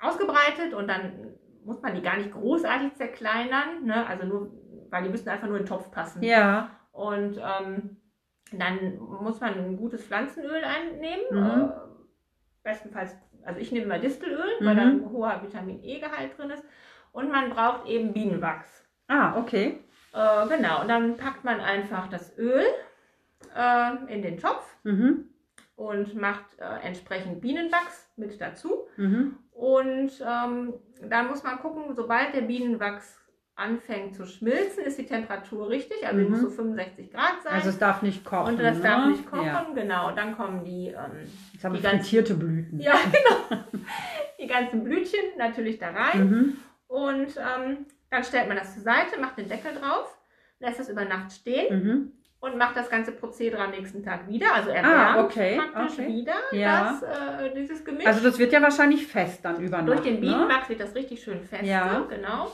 ausgebreitet 0.00 0.74
und 0.74 0.88
dann 0.88 1.34
muss 1.64 1.82
man 1.82 1.94
die 1.94 2.02
gar 2.02 2.16
nicht 2.16 2.32
großartig 2.32 2.94
zerkleinern, 2.94 3.84
ne? 3.84 4.06
also 4.06 4.24
nur, 4.26 4.50
weil 4.90 5.02
die 5.04 5.08
müssen 5.10 5.28
einfach 5.28 5.46
nur 5.48 5.56
in 5.58 5.64
den 5.64 5.68
Topf 5.68 5.90
passen. 5.90 6.22
Ja. 6.22 6.70
Und 6.92 7.38
ähm, 7.38 7.96
dann 8.52 8.98
muss 8.98 9.40
man 9.40 9.54
ein 9.54 9.76
gutes 9.76 10.04
Pflanzenöl 10.04 10.62
einnehmen, 10.64 11.24
Mhm. 11.30 11.68
äh, 11.68 11.72
bestenfalls, 12.62 13.14
also 13.44 13.60
ich 13.60 13.70
nehme 13.72 13.86
mal 13.86 14.00
Distelöl, 14.00 14.50
weil 14.60 14.74
Mhm. 14.74 14.78
da 14.78 14.82
ein 14.84 15.10
hoher 15.10 15.42
Vitamin 15.42 15.82
E-Gehalt 15.82 16.36
drin 16.38 16.50
ist 16.50 16.64
und 17.12 17.30
man 17.30 17.50
braucht 17.50 17.86
eben 17.86 18.12
Bienenwachs. 18.12 18.84
Ah, 19.08 19.38
okay. 19.38 19.80
Äh, 20.14 20.46
genau, 20.48 20.80
und 20.82 20.88
dann 20.88 21.16
packt 21.16 21.44
man 21.44 21.60
einfach 21.60 22.08
das 22.08 22.36
Öl 22.38 22.64
äh, 23.54 24.12
in 24.12 24.22
den 24.22 24.38
Topf 24.38 24.64
Mhm. 24.84 25.28
und 25.76 26.14
macht 26.14 26.58
äh, 26.58 26.86
entsprechend 26.86 27.40
Bienenwachs 27.40 28.10
mit 28.16 28.40
dazu. 28.40 28.86
Und 29.58 30.12
ähm, 30.24 30.74
dann 31.08 31.26
muss 31.26 31.42
man 31.42 31.58
gucken, 31.58 31.92
sobald 31.96 32.32
der 32.32 32.42
Bienenwachs 32.42 33.16
anfängt 33.56 34.14
zu 34.14 34.24
schmilzen, 34.24 34.84
ist 34.84 34.98
die 35.00 35.04
Temperatur 35.06 35.68
richtig. 35.68 36.06
Also 36.06 36.20
Mhm. 36.20 36.30
muss 36.30 36.40
so 36.42 36.50
65 36.50 37.10
Grad 37.12 37.42
sein. 37.42 37.54
Also 37.54 37.70
es 37.70 37.78
darf 37.78 38.02
nicht 38.02 38.24
kochen. 38.24 38.54
und 38.54 38.60
das 38.62 38.76
ne? 38.76 38.82
darf 38.84 39.06
nicht 39.08 39.26
kochen, 39.28 39.44
Ja. 39.46 39.68
genau. 39.74 40.12
Dann 40.12 40.36
kommen 40.36 40.64
die, 40.64 40.88
ähm, 40.88 41.26
Jetzt 41.52 41.64
haben 41.64 41.72
wir 41.72 41.80
Die 41.80 41.82
ganzen- 41.86 42.38
Blüten. 42.38 42.78
ja, 42.78 42.92
genau, 43.50 43.62
die 44.40 44.46
ganzen 44.46 44.84
Blütchen 44.84 45.18
natürlich 45.38 45.78
da 45.80 45.90
rein. 45.90 46.30
Mhm. 46.30 46.56
Und 46.86 47.36
ähm, 47.36 47.86
dann 48.10 48.22
stellt 48.22 48.46
man 48.46 48.56
das 48.58 48.74
zur 48.74 48.84
Seite, 48.84 49.18
macht 49.20 49.38
den 49.38 49.48
Deckel 49.48 49.72
drauf, 49.74 50.16
lässt 50.60 50.78
es 50.78 50.88
über 50.88 51.04
Nacht 51.04 51.32
stehen 51.32 51.82
Mhm. 51.84 52.12
Und 52.40 52.56
macht 52.56 52.76
das 52.76 52.88
ganze 52.88 53.12
Prozedere 53.12 53.62
am 53.62 53.70
nächsten 53.70 54.02
Tag 54.04 54.28
wieder. 54.28 54.54
Also 54.54 54.70
erwärmt 54.70 55.16
Ah, 55.16 55.24
okay, 55.24 55.56
praktisch 55.72 55.98
okay. 55.98 56.08
wieder 56.08 56.34
Ja. 56.52 56.96
das, 57.00 57.02
äh, 57.42 57.54
dieses 57.54 57.84
Gemisch. 57.84 58.06
Also 58.06 58.22
das 58.22 58.38
wird 58.38 58.52
ja 58.52 58.62
wahrscheinlich 58.62 59.06
fest 59.06 59.44
dann 59.44 59.60
über 59.60 59.82
Durch 59.82 60.00
den 60.00 60.14
ne? 60.14 60.20
Bienenwachs 60.20 60.68
wird 60.68 60.80
das 60.80 60.94
richtig 60.94 61.22
schön 61.22 61.42
fest, 61.42 61.64
Ja. 61.64 62.06
genau. 62.08 62.52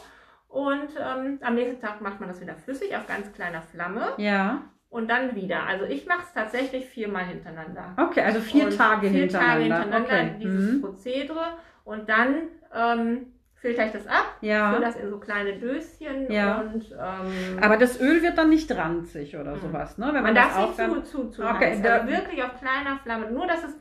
Und 0.49 0.89
ähm, 0.99 1.39
am 1.43 1.55
nächsten 1.55 1.81
Tag 1.81 2.01
macht 2.01 2.21
man 2.21 2.29
das 2.29 2.41
wieder 2.41 2.55
flüssig 2.55 2.97
auf 2.97 3.07
ganz 3.07 3.31
kleiner 3.33 3.61
Flamme 3.61 4.13
Ja. 4.19 4.63
und 4.89 5.11
dann 5.11 5.35
wieder. 5.35 5.67
Also 5.67 5.85
ich 5.85 6.07
mache 6.07 6.23
es 6.23 6.33
tatsächlich 6.33 6.87
viermal 6.87 7.25
hintereinander. 7.25 7.95
Okay, 7.99 8.21
also 8.23 8.41
vier 8.41 8.67
Und 8.67 8.77
Tage 8.79 9.11
vier 9.11 9.21
hintereinander. 9.23 9.77
Tage 9.77 9.85
hintereinander 9.91 10.35
okay. 10.37 10.37
dieses 10.41 10.73
Mhm. 10.75 10.81
Prozedere 10.81 11.45
und 11.85 12.09
dann 12.09 12.35
ähm, 12.75 13.34
filter 13.65 13.87
ich 13.87 13.93
das 13.93 14.07
ab, 14.07 14.37
Ja. 14.43 14.79
das 14.79 14.97
in 14.97 15.09
so 15.09 15.19
kleine 15.19 15.55
Döschen 15.55 16.31
Ja. 16.31 16.61
und 16.61 16.85
ähm, 16.93 17.59
Aber 17.63 17.79
das 17.79 17.99
Öl 17.99 18.23
wird 18.23 18.37
dann 18.37 18.51
nicht 18.51 18.71
ranzig 18.77 19.35
oder 19.37 19.55
Mhm. 19.57 19.61
sowas, 19.61 19.97
ne? 19.97 20.07
Wenn 20.09 20.15
man 20.15 20.23
man, 20.25 20.35
darf 20.35 20.55
das 20.77 20.87
nicht 20.89 21.07
zu, 21.07 21.23
zu, 21.25 21.31
zu 21.31 21.43
Okay, 21.43 21.71
heiß. 21.79 21.85
Also 21.85 22.09
wirklich 22.09 22.43
auf 22.43 22.51
kleiner 22.61 22.99
Flamme, 23.03 23.31
nur 23.31 23.47
dass 23.47 23.65
es 23.65 23.75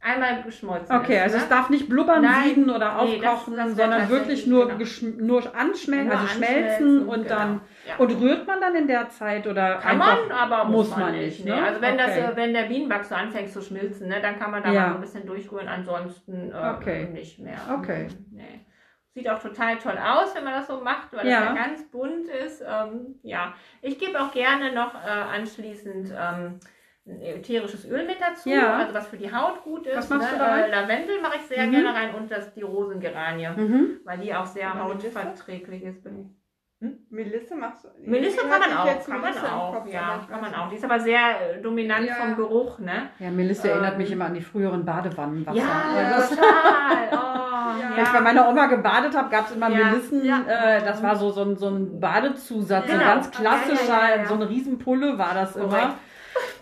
einmal 0.00 0.42
geschmolzen 0.42 0.94
Okay, 0.96 1.16
ist. 1.16 1.22
also 1.22 1.36
ne? 1.36 1.42
es 1.42 1.48
darf 1.48 1.68
nicht 1.68 1.88
blubbern, 1.88 2.22
Nein, 2.22 2.44
sieden 2.44 2.70
oder 2.70 3.02
nee, 3.04 3.18
das- 3.20 3.28
aufkochen, 3.30 3.56
das 3.56 3.66
wird 3.68 3.76
sondern 3.78 4.08
wirklich 4.08 4.46
nur, 4.46 4.68
genau. 4.68 4.84
nur 5.18 5.56
anschmelzen, 5.56 6.06
Nur 6.08 6.16
also 6.18 6.26
schmelzen 6.28 7.08
und 7.08 7.22
genau. 7.24 7.34
dann. 7.36 7.60
Ja. 7.88 7.96
Und 7.98 8.20
rührt 8.20 8.46
man 8.46 8.60
dann 8.60 8.74
in 8.76 8.86
der 8.86 9.08
Zeit 9.10 9.46
oder 9.46 9.76
Kann 9.78 9.98
man, 9.98 10.30
aber 10.30 10.64
muss, 10.64 10.96
man 10.96 11.12
nicht. 11.12 11.44
ne? 11.44 11.54
Nee. 11.54 11.60
Also 11.60 11.80
wenn, 11.82 11.98
das, 11.98 12.10
Okay. 12.10 12.20
äh, 12.32 12.36
wenn 12.36 12.52
der 12.54 12.62
Bienenwachs 12.64 13.08
so 13.10 13.14
anfängt 13.16 13.50
zu 13.50 13.60
schmilzen, 13.60 14.08
ne, 14.08 14.16
dann 14.22 14.38
kann 14.38 14.50
man 14.50 14.62
da 14.62 14.72
Ja. 14.72 14.80
mal 14.82 14.88
so 14.90 14.94
ein 14.96 15.00
bisschen 15.02 15.26
durchrühren, 15.26 15.68
ansonsten 15.68 16.52
äh, 16.52 16.74
Okay. 16.78 17.08
nicht 17.12 17.38
mehr. 17.40 17.58
Okay. 17.78 18.06
Nee. 18.32 18.65
Sieht 19.16 19.30
auch 19.30 19.38
total 19.38 19.78
toll 19.78 19.96
aus, 19.98 20.34
wenn 20.34 20.44
man 20.44 20.52
das 20.52 20.66
so 20.66 20.78
macht, 20.82 21.10
weil 21.14 21.26
Ja. 21.26 21.40
das 21.40 21.48
ja 21.48 21.54
ganz 21.54 21.90
bunt 21.90 22.28
ist. 22.28 22.60
Ähm, 22.60 23.14
ja, 23.22 23.54
ich 23.80 23.98
gebe 23.98 24.20
auch 24.20 24.30
gerne 24.30 24.72
noch 24.74 24.94
äh, 24.94 25.08
anschließend 25.08 26.10
ähm, 26.10 26.60
ein 27.06 27.20
ätherisches 27.22 27.86
Öl 27.88 28.04
mit 28.06 28.20
dazu, 28.20 28.50
Ja. 28.50 28.76
also 28.76 28.92
was 28.92 29.06
für 29.06 29.16
die 29.16 29.32
Haut 29.34 29.62
gut 29.64 29.86
ist. 29.86 29.96
Was 29.96 30.10
machst 30.10 30.32
ne? 30.32 30.38
du 30.38 30.44
da 30.44 30.50
rein? 30.50 30.64
Äh, 30.64 30.70
Lavendel 30.70 31.22
mache 31.22 31.36
ich 31.36 31.46
sehr 31.46 31.66
Mhm. 31.66 31.70
gerne 31.70 31.94
rein 31.94 32.14
und 32.14 32.30
das 32.30 32.52
die 32.52 32.60
Rosengeranie, 32.60 33.48
Mhm. 33.56 34.00
weil 34.04 34.18
die 34.18 34.34
auch 34.34 34.44
sehr 34.44 34.74
hautverträglich 34.78 35.82
ist. 35.84 36.06
Melisse 37.08 37.56
machst 37.56 37.84
du. 37.84 37.88
Melisse 38.04 38.36
kann 38.46 38.60
man 38.60 38.70
auch, 38.76 38.84
kann 38.84 39.20
man 39.22 39.30
Melisse 39.30 39.50
auch, 39.50 39.72
Kopf, 39.76 39.90
ja, 39.90 40.20
kann 40.28 40.42
man 40.42 40.54
auch. 40.54 40.68
Die 40.68 40.76
ist 40.76 40.84
aber 40.84 41.00
sehr 41.00 41.56
äh, 41.56 41.62
dominant 41.62 42.06
Ja. 42.06 42.16
vom 42.16 42.36
Geruch, 42.36 42.78
ne? 42.80 43.08
Ja, 43.18 43.30
Melisse 43.30 43.68
Ähm, 43.68 43.74
erinnert 43.76 43.96
mich 43.96 44.12
immer 44.12 44.26
an 44.26 44.34
die 44.34 44.42
früheren 44.42 44.84
Badewannenwasser. 44.84 45.56
Ja, 45.56 46.20
total. 46.20 47.08
Oh. 47.12 47.45
Wenn 47.94 48.04
ich 48.04 48.10
bei 48.10 48.20
meiner 48.20 48.48
Oma 48.48 48.66
gebadet 48.66 49.16
habe, 49.16 49.28
gab 49.30 49.46
es 49.48 49.54
immer 49.56 49.68
Ja. 49.70 49.86
Melissen. 49.90 50.24
Ja. 50.24 50.40
Äh, 50.46 50.82
das 50.84 51.02
war 51.02 51.16
so, 51.16 51.30
so, 51.30 51.42
ein, 51.42 51.56
so 51.56 51.68
ein 51.68 52.00
Badezusatz, 52.00 52.86
so 52.86 52.92
Genau. 52.92 53.04
ganz 53.04 53.30
klassischer, 53.30 53.86
Ja, 53.88 54.08
ja, 54.08 54.16
ja, 54.16 54.22
ja. 54.22 54.28
so 54.28 54.34
eine 54.34 54.48
Riesenpulle 54.48 55.18
war 55.18 55.34
das 55.34 55.52
Korrekt. 55.54 55.72
immer. 55.72 55.94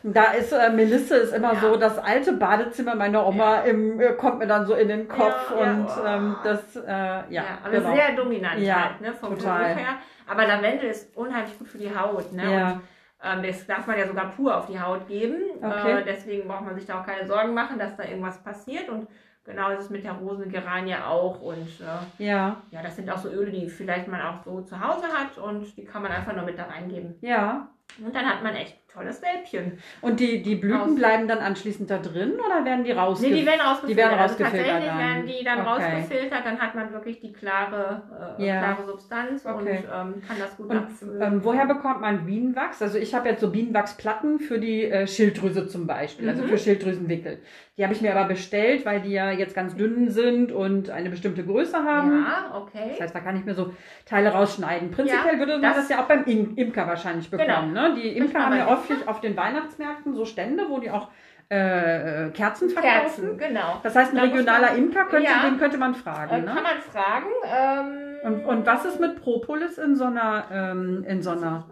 Da 0.05 0.25
ist 0.33 0.53
äh, 0.53 0.71
Melisse 0.71 1.17
ist 1.17 1.35
immer 1.35 1.55
Ja. 1.55 1.61
so 1.61 1.77
das 1.77 1.99
alte 1.99 2.33
Badezimmer 2.35 2.95
meiner 2.95 3.27
Oma 3.27 3.61
im, 3.63 3.99
äh, 4.01 4.13
kommt 4.13 4.39
mir 4.39 4.47
dann 4.47 4.67
so 4.67 4.75
in 4.75 4.87
den 4.89 5.09
Kopf 5.09 5.51
Ja, 5.59 5.65
ja. 5.65 5.73
und 5.73 5.89
ähm, 6.07 6.37
das 6.45 6.77
äh, 6.77 6.83
ja, 6.91 7.25
Ja, 7.31 7.43
aber 7.65 7.71
genau. 7.79 7.95
sehr 7.95 8.13
dominant 8.15 8.61
Ja, 8.61 8.85
halt, 8.91 9.01
ne? 9.01 9.13
Vom 9.15 9.37
total. 9.39 9.75
Her. 9.75 9.89
Aber 10.31 10.47
Lavendel 10.47 10.91
ist 10.91 11.17
unheimlich 11.17 11.59
gut 11.59 11.69
für 11.69 11.79
die 11.79 11.91
Haut, 11.97 12.33
ne? 12.33 12.53
Ja. 12.55 12.71
Und, 12.73 12.81
ähm, 13.25 13.43
das 13.43 13.67
darf 13.67 13.87
man 13.87 13.99
ja 13.99 14.07
sogar 14.07 14.27
pur 14.31 14.57
auf 14.57 14.67
die 14.67 14.79
Haut 14.79 15.09
geben. 15.09 15.37
Okay. 15.61 15.93
Äh, 16.01 16.05
deswegen 16.05 16.47
braucht 16.47 16.65
man 16.67 16.75
sich 16.77 16.87
da 16.87 17.01
auch 17.01 17.07
keine 17.07 17.27
Sorgen 17.27 17.53
machen, 17.55 17.79
dass 17.79 17.97
da 17.97 18.05
irgendwas 18.05 18.39
passiert. 18.45 18.89
Und 18.91 19.09
genau 19.45 19.71
ist 19.71 19.85
es 19.85 19.91
mit 19.91 20.05
der 20.05 20.13
Rosengeranie 20.13 20.97
auch. 20.97 21.41
Und 21.41 21.69
äh, 21.81 22.25
ja, 22.25 22.63
ja, 22.71 22.83
das 22.83 22.97
sind 22.97 23.11
auch 23.11 23.19
so 23.19 23.29
Öle, 23.29 23.51
die 23.51 23.69
vielleicht 23.69 24.09
man 24.09 24.21
auch 24.21 24.43
so 24.45 24.63
zu 24.63 24.79
Hause 24.81 25.07
hat 25.07 25.39
und 25.39 25.77
die 25.77 25.85
kann 25.85 26.03
man 26.03 26.13
einfach 26.13 26.35
nur 26.35 26.45
mit 26.45 26.59
da 26.59 26.65
reingeben. 26.65 27.17
ja. 27.21 27.69
Und 28.05 28.13
dann 28.15 28.27
hat 28.27 28.43
man 28.43 28.57
echt 28.57 28.84
tolles 28.95 29.21
Wälbchen. 29.23 29.79
Und 30.01 30.21
die, 30.21 30.43
die 30.43 30.55
Blüten 30.55 30.81
Aus- 30.81 30.95
bleiben 30.95 31.27
dann 31.29 31.39
anschließend 31.39 31.91
da 31.91 31.99
drin 31.99 32.35
oder 32.45 32.65
werden 32.65 32.85
die 32.85 32.93
Nee, 32.93 32.99
rausgefiltert? 32.99 33.41
die 33.43 33.47
werden 33.47 33.61
rausgefiltert. 33.61 33.91
die 33.91 33.97
werden 33.97 34.19
also 34.19 34.35
rausgefiltert 34.35 34.67
tatsächlich 34.69 34.91
dann. 34.91 34.99
werden 34.99 35.27
die 35.27 35.45
dann 35.45 35.61
Okay. 35.61 35.69
rausgefiltert, 35.69 36.41
dann 36.47 36.59
hat 36.61 36.75
man 36.75 36.93
wirklich 36.93 37.21
die 37.21 37.33
klare, 37.33 38.37
äh, 38.39 38.47
Ja. 38.47 38.59
klare 38.61 38.87
Substanz 38.87 39.45
Okay. 39.47 39.59
und 39.59 39.67
ähm, 39.69 40.23
kann 40.27 40.37
das 40.39 40.57
gut 40.57 40.71
Und 40.71 40.87
ähm, 41.21 41.41
woher 41.45 41.67
bekommt 41.67 42.01
man 42.01 42.25
Bienenwachs? 42.27 42.81
Also 42.83 42.99
ich 42.99 43.15
habe 43.15 43.29
jetzt 43.29 43.41
so 43.41 43.51
Bienenwachsplatten 43.51 44.39
für 44.41 44.59
die 44.59 44.85
äh, 44.85 45.07
Schilddrüse 45.07 45.67
zum 45.67 45.87
Beispiel, 45.87 46.29
also 46.29 46.43
Mhm. 46.43 46.49
für 46.49 46.59
Schilddrüsenwickel. 46.59 47.39
Die 47.77 47.83
habe 47.83 47.93
ich 47.93 48.01
mir 48.01 48.15
aber 48.15 48.29
bestellt, 48.29 48.87
weil 48.87 49.01
die 49.01 49.11
ja 49.11 49.33
jetzt 49.33 49.53
ganz 49.57 49.75
dünn 49.75 50.09
sind 50.09 50.53
und 50.53 50.91
eine 50.91 51.11
bestimmte 51.11 51.43
Größe 51.45 51.77
haben. 51.77 52.25
Ja, 52.25 52.57
okay. 52.57 52.91
Das 52.91 53.01
heißt, 53.01 53.15
da 53.17 53.19
kann 53.19 53.37
ich 53.37 53.45
mir 53.45 53.55
so 53.55 53.73
Teile 54.07 54.29
rausschneiden. 54.31 54.93
Prinzipiell 54.93 55.35
Ja, 55.35 55.39
würde 55.41 55.53
man 55.55 55.63
das- 55.63 55.77
das 55.79 55.89
ja 55.89 56.01
auch 56.01 56.07
beim 56.07 56.23
Im 56.25 56.57
Imker 56.57 56.87
wahrscheinlich 56.87 57.29
bekommen. 57.31 57.73
Ne? 57.73 57.95
Die 57.97 58.17
Imker 58.17 58.45
haben 58.47 58.57
ja 58.57 58.67
beim 58.67 58.75
oft 58.91 59.09
auf 59.09 59.21
den 59.21 59.37
Weihnachtsmärkten 59.37 60.15
so 60.15 60.25
Stände, 60.25 60.65
wo 60.69 60.79
die 60.79 60.91
auch 60.91 61.09
äh, 61.51 62.31
Kerzen 62.31 62.71
verkaufen. 62.71 63.01
Kerzen, 63.01 63.39
genau. 63.39 63.79
Das 63.83 63.95
heißt, 63.95 64.13
ein 64.13 64.17
Da 64.17 64.23
regionaler 64.23 64.69
man- 64.69 64.79
Imker, 64.79 65.05
könnte, 65.05 65.29
Ja. 65.31 65.49
den 65.49 65.59
könnte 65.59 65.77
man 65.77 65.93
Äh, 65.93 65.97
fragen. 65.97 66.31
Kann 66.31 66.45
Ne? 66.45 66.63
man 66.63 66.81
fragen. 66.81 67.27
Ähm, 67.45 68.33
Und, 68.33 68.45
und 68.47 68.67
was 68.67 68.85
ist 68.87 68.99
mit 69.01 69.21
Propolis 69.23 69.77
in 69.77 69.95
so 69.97 70.05
einer, 70.05 70.45
ähm, 70.51 71.05
in 71.07 71.21
so 71.23 71.31
einer 71.31 71.69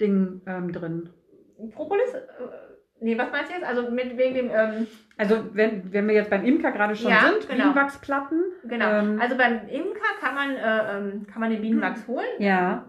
Ding 0.00 0.42
ähm, 0.46 0.70
drin? 0.72 1.08
Propolis? 1.72 2.12
Äh, 2.12 2.20
nee, 3.00 3.16
was 3.18 3.30
meinst 3.32 3.50
du 3.50 3.54
jetzt? 3.54 3.66
Also 3.66 3.90
mit 3.90 4.16
wegen 4.18 4.34
dem, 4.34 4.50
ähm, 4.54 4.86
Also 5.16 5.44
wenn, 5.54 5.90
wenn 5.92 6.06
wir 6.06 6.14
jetzt 6.14 6.30
beim 6.30 6.44
Imker 6.44 6.70
gerade 6.72 6.94
schon 6.94 7.10
Ja, 7.10 7.20
sind, 7.30 7.48
genau. 7.48 7.72
Bienenwachsplatten. 7.72 8.42
genau. 8.64 8.86
Ähm, 8.90 9.18
also 9.20 9.36
beim 9.36 9.66
Imker 9.68 10.12
kann 10.20 10.34
man, 10.34 10.50
äh, 10.56 10.98
ähm, 10.98 11.26
kann 11.26 11.40
man 11.40 11.50
den 11.50 11.62
Bienenwachs 11.62 12.06
holen. 12.06 12.26
ja. 12.38 12.84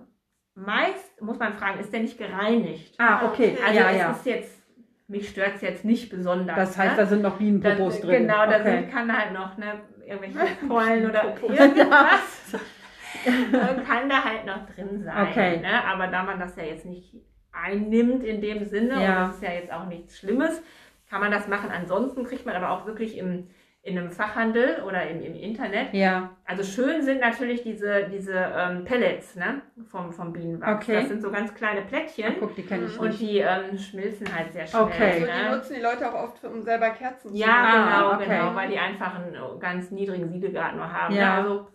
Meist 0.65 1.21
muss 1.21 1.39
man 1.39 1.53
fragen, 1.53 1.79
ist 1.79 1.91
der 1.91 2.01
nicht 2.01 2.17
gereinigt? 2.17 2.95
Ah, 2.99 3.25
okay. 3.27 3.57
Also 3.65 3.79
ja, 3.79 3.89
es 3.91 3.97
ja. 3.97 4.11
ist 4.11 4.25
jetzt, 4.25 4.63
mich 5.07 5.29
stört 5.29 5.55
es 5.55 5.61
jetzt 5.61 5.85
nicht 5.85 6.09
besonders. 6.09 6.55
Das 6.55 6.77
heißt, 6.77 6.91
ne? 6.91 6.97
da 6.97 7.05
sind 7.07 7.21
noch 7.23 7.37
Bienenpopos 7.37 7.99
Da- 7.99 8.07
drin. 8.07 8.27
Genau, 8.27 8.45
da 8.45 8.59
okay. 8.59 8.79
sind, 8.81 8.91
kann 8.91 9.17
halt 9.17 9.33
noch 9.33 9.57
ne, 9.57 9.81
irgendwelche 10.05 10.67
Pollen 10.67 11.09
oder 11.09 11.23
irgendwas 11.41 12.53
äh, 13.25 13.81
kann 13.85 14.09
da 14.09 14.23
halt 14.23 14.45
noch 14.45 14.67
drin 14.67 15.03
sein. 15.03 15.27
Okay. 15.27 15.57
Ne? 15.61 15.83
Aber 15.85 16.07
da 16.07 16.23
man 16.23 16.39
das 16.39 16.55
ja 16.55 16.63
jetzt 16.63 16.85
nicht 16.85 17.15
einnimmt 17.51 18.23
in 18.23 18.41
dem 18.41 18.63
Sinne, 18.65 18.95
und 18.95 19.01
Ja. 19.01 19.27
das 19.27 19.35
ist 19.35 19.43
ja 19.43 19.51
jetzt 19.51 19.71
auch 19.73 19.85
nichts 19.87 20.17
Schlimmes, 20.19 20.61
kann 21.09 21.21
man 21.21 21.31
das 21.31 21.47
machen. 21.47 21.69
Ansonsten 21.71 22.23
kriegt 22.23 22.45
man 22.45 22.55
aber 22.55 22.71
auch 22.71 22.85
wirklich 22.85 23.17
im, 23.17 23.49
in 23.83 23.97
einem 23.97 24.11
Fachhandel 24.11 24.83
oder 24.85 25.07
im, 25.09 25.23
im 25.23 25.35
Internet. 25.35 25.91
Ja, 25.93 26.29
Also 26.45 26.61
schön 26.63 27.01
sind 27.01 27.19
natürlich 27.19 27.63
diese, 27.63 28.07
diese 28.11 28.33
ähm, 28.55 28.85
Pellets 28.85 29.35
ne? 29.35 29.61
vom, 29.89 30.13
vom 30.13 30.31
Bienenwachs. 30.33 30.83
Okay. 30.83 30.99
Das 30.99 31.07
sind 31.07 31.21
so 31.23 31.31
ganz 31.31 31.51
kleine 31.55 31.81
Plättchen. 31.81 32.35
guck, 32.39 32.55
die 32.55 32.63
kenne 32.63 32.85
ich 32.85 32.99
Und 32.99 33.07
nicht. 33.07 33.21
die 33.21 33.39
ähm, 33.39 33.75
schmilzen 33.79 34.27
halt 34.35 34.53
sehr 34.53 34.67
schnell. 34.67 34.83
Okay. 34.83 35.11
Also 35.13 35.25
die 35.25 35.31
ne? 35.49 35.55
nutzen 35.55 35.73
die 35.75 35.81
Leute 35.81 36.07
auch 36.13 36.23
oft, 36.25 36.43
um 36.43 36.61
selber 36.61 36.91
Kerzen 36.91 37.31
zu 37.31 37.35
Ja, 37.35 37.47
machen. 37.47 37.65
Ah, 37.65 37.99
genau, 37.99 38.15
okay. 38.15 38.25
genau, 38.25 38.55
weil 38.55 38.69
die 38.69 38.77
einfach 38.77 39.15
einen 39.15 39.33
äh, 39.33 39.59
ganz 39.59 39.89
niedrigen 39.89 40.29
Siedegrad 40.29 40.75
nur 40.75 40.91
haben. 40.93 41.15
Ja. 41.15 41.37
Ne? 41.41 41.41
Also 41.41 41.67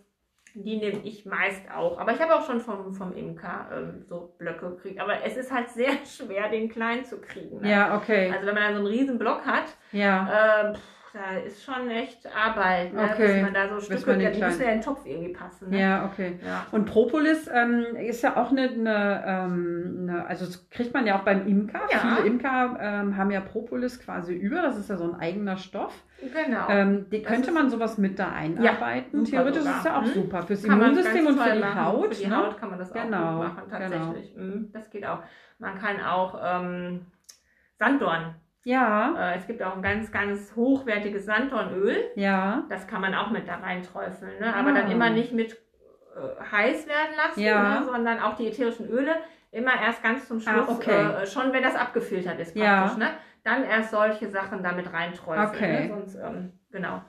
die 0.54 0.76
nehme 0.78 1.00
ich 1.02 1.26
meist 1.26 1.62
auch. 1.76 1.98
Aber 1.98 2.12
ich 2.12 2.20
habe 2.20 2.34
auch 2.36 2.46
schon 2.46 2.60
vom, 2.60 2.94
vom 2.94 3.14
Imker 3.16 3.68
ähm, 3.74 4.04
so 4.08 4.34
Blöcke 4.38 4.70
gekriegt. 4.70 5.00
Aber 5.00 5.24
es 5.24 5.36
ist 5.36 5.52
halt 5.52 5.68
sehr 5.70 5.90
schwer, 6.06 6.48
den 6.50 6.68
klein 6.68 7.04
zu 7.04 7.20
kriegen. 7.20 7.60
Ne? 7.62 7.70
Ja, 7.70 7.96
okay. 7.96 8.30
Also 8.32 8.46
wenn 8.46 8.54
man 8.54 8.62
dann 8.62 8.74
so 8.74 8.78
einen 8.78 8.86
riesen 8.86 9.18
Block 9.18 9.44
hat, 9.44 9.64
Ja, 9.92 10.70
äh, 10.70 10.74
pff, 10.74 10.80
da 11.16 11.38
ist 11.38 11.64
schon 11.64 11.88
echt 11.88 12.26
Arbeit, 12.35 12.92
ne? 12.92 13.02
Okay. 13.11 13.33
bis 13.35 13.42
man 13.42 13.55
da 13.55 13.68
so 13.68 13.81
Stücke, 13.81 14.18
die 14.18 14.26
müssen 14.38 14.61
ja 14.62 14.68
in 14.68 14.74
den 14.79 14.81
Topf 14.83 15.07
irgendwie 15.07 15.33
passen. 15.33 15.70
Ne? 15.70 15.81
ja, 15.81 16.05
okay. 16.05 16.38
Ja. 16.44 16.66
Und 16.72 16.85
Propolis 16.85 17.48
ähm, 17.52 17.85
ist 17.96 18.22
ja 18.22 18.37
auch 18.37 18.50
eine, 18.50 18.68
eine, 18.68 19.24
ähm, 19.26 19.96
eine, 20.09 20.26
also 20.26 20.44
das 20.44 20.68
kriegt 20.68 20.92
man 20.92 21.07
ja 21.07 21.18
auch 21.18 21.22
beim 21.24 21.46
Imker. 21.46 21.81
Ja. 21.90 21.98
Viele 21.98 22.26
Imker 22.26 22.76
ähm, 22.81 23.16
haben 23.16 23.31
ja 23.31 23.40
Propolis 23.40 23.98
quasi 23.98 24.35
über, 24.35 24.61
das 24.61 24.76
ist 24.76 24.90
ja 24.90 24.96
so 24.98 25.05
ein 25.11 25.18
eigener 25.18 25.57
Stoff. 25.57 25.94
Genau. 26.20 26.66
Ähm, 26.68 27.07
die 27.11 27.22
könnte 27.22 27.50
man 27.52 27.70
sowas 27.70 27.96
mit 27.98 28.18
da 28.18 28.33
einarbeiten. 28.33 29.24
super 29.24 29.31
Theoretisch 29.38 29.62
sogar. 29.62 29.72
ist 29.74 29.79
es 29.79 29.85
ja 29.85 29.96
auch 29.98 30.02
Mhm. 30.02 30.12
super. 30.14 30.42
Fürs 30.42 30.62
Kann 30.64 30.81
Immunsystem 30.83 31.26
und 31.26 31.38
für 31.40 31.52
die 31.52 31.59
machen. 31.61 31.85
Haut. 31.85 32.14
Für 32.14 32.22
die 32.22 32.29
ne? 32.29 32.37
Haut 32.37 32.59
kann 32.59 32.70
man 32.70 32.79
das 32.79 32.92
auch 32.92 33.02
Genau, 33.02 33.37
gut 33.38 33.46
machen, 33.48 33.62
genau. 33.70 33.79
tatsächlich. 33.79 34.37
Mhm, 34.37 34.70
Das 34.72 34.90
geht 34.90 35.07
auch. 35.07 35.18
Man 35.59 35.79
kann 35.79 36.00
auch 36.00 36.38
ähm, 36.42 37.07
Sanddorn. 37.79 38.35
Ja, 38.66 39.14
Äh, 39.16 39.37
es 39.38 39.46
gibt 39.46 39.62
auch 39.62 39.76
ein 39.76 39.83
ganz, 39.83 40.11
ganz 40.11 40.52
hochwertiges 40.57 41.24
Sanddornöl. 41.24 41.96
ja, 42.16 42.64
Das 42.68 42.88
kann 42.88 43.00
man 43.00 43.14
auch 43.14 43.31
mit 43.31 43.46
da 43.46 43.57
reinträufeln. 43.59 44.40
Ne? 44.40 44.52
Aber 44.55 44.70
Ah. 44.70 44.74
dann 44.74 44.90
immer 44.90 45.09
nicht 45.11 45.33
mit 45.33 45.52
äh, 45.52 46.44
heiß 46.50 46.88
werden 46.88 47.14
lassen, 47.16 47.40
Ja. 47.40 47.79
ne? 47.81 47.87
sondern 47.87 48.18
auch 48.20 48.35
die 48.37 48.48
ätherischen 48.48 48.88
Öle 48.88 49.14
immer 49.52 49.70
erst 49.81 50.02
ganz 50.02 50.26
zum 50.26 50.40
Schluss, 50.40 50.68
Ah, 50.68 50.72
okay. 50.72 51.22
äh, 51.22 51.26
schon 51.26 51.52
wenn 51.52 51.62
das 51.62 51.76
abgefiltert 51.76 52.40
ist 52.40 52.57
Ja. 52.57 52.81
praktisch. 52.83 52.98
Ne? 52.98 53.11
Dann 53.44 53.62
erst 53.64 53.90
solche 53.92 54.29
Sachen 54.29 54.62
damit 54.64 54.92
reinträufeln. 54.92 55.46
Okay. 55.48 55.81
Ne? 55.83 55.88
Sonst, 55.94 56.14
ähm, 56.16 56.52
genau. 56.72 57.02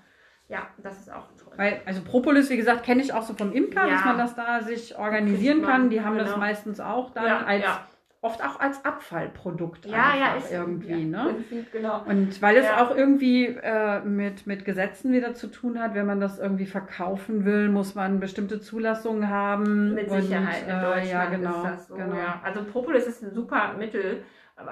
Ja, 0.50 0.68
das 0.78 1.00
ist 1.00 1.12
auch 1.12 1.28
toll. 1.44 1.54
Weil, 1.56 1.82
also 1.86 2.02
Propolis, 2.04 2.50
wie 2.52 2.58
gesagt, 2.58 2.84
kenne 2.84 3.02
ich 3.02 3.14
auch 3.14 3.24
so 3.24 3.34
vom 3.34 3.52
Imker, 3.52 3.86
Ja. 3.88 3.94
dass 3.96 4.06
man 4.06 4.18
das 4.20 4.36
da 4.36 4.62
sich 4.62 4.96
organisieren 4.98 5.62
man, 5.62 5.70
kann. 5.72 5.90
Die 5.90 6.02
haben 6.04 6.18
das 6.18 6.28
genau. 6.28 6.38
meistens 6.40 6.80
auch 6.80 7.10
dann 7.12 7.26
Ja, 7.26 7.40
als, 7.46 7.64
ja. 7.64 7.88
Oft 8.22 8.44
auch 8.44 8.60
als 8.60 8.84
Abfallprodukt 8.84 9.86
Ja, 9.86 10.14
ja, 10.20 10.36
ist 10.38 10.52
irgendwie, 10.52 11.10
ja, 11.10 11.24
ne? 11.24 11.34
Prinzip, 11.34 11.72
genau. 11.72 12.02
Und 12.06 12.42
weil 12.42 12.58
es 12.58 12.66
Ja. 12.66 12.84
auch 12.84 12.96
irgendwie 12.96 13.46
äh, 13.46 14.00
mit, 14.02 14.48
mit 14.48 14.66
Gesetzen 14.66 15.12
wieder 15.14 15.34
zu 15.34 15.48
tun 15.48 15.80
hat, 15.80 15.94
wenn 15.94 16.06
man 16.08 16.20
das 16.20 16.40
irgendwie 16.40 16.66
verkaufen 16.66 17.46
will, 17.46 17.70
muss 17.70 17.96
man 17.96 18.20
bestimmte 18.20 18.60
Zulassungen 18.60 19.30
haben. 19.30 19.94
Mit 19.94 20.10
Und, 20.10 20.22
Sicherheit 20.24 20.64
in 20.68 20.70
äh, 20.76 20.82
Deutschland 20.82 21.08
ja, 21.12 21.26
genau, 21.26 21.50
ist 21.52 21.64
das 21.64 21.88
so. 21.88 21.96
genau. 21.96 22.16
Ja. 22.16 22.42
Also 22.44 22.64
Propolis 22.64 23.06
ist 23.06 23.24
ein 23.24 23.32
super 23.32 23.74
Mittel, 23.78 24.24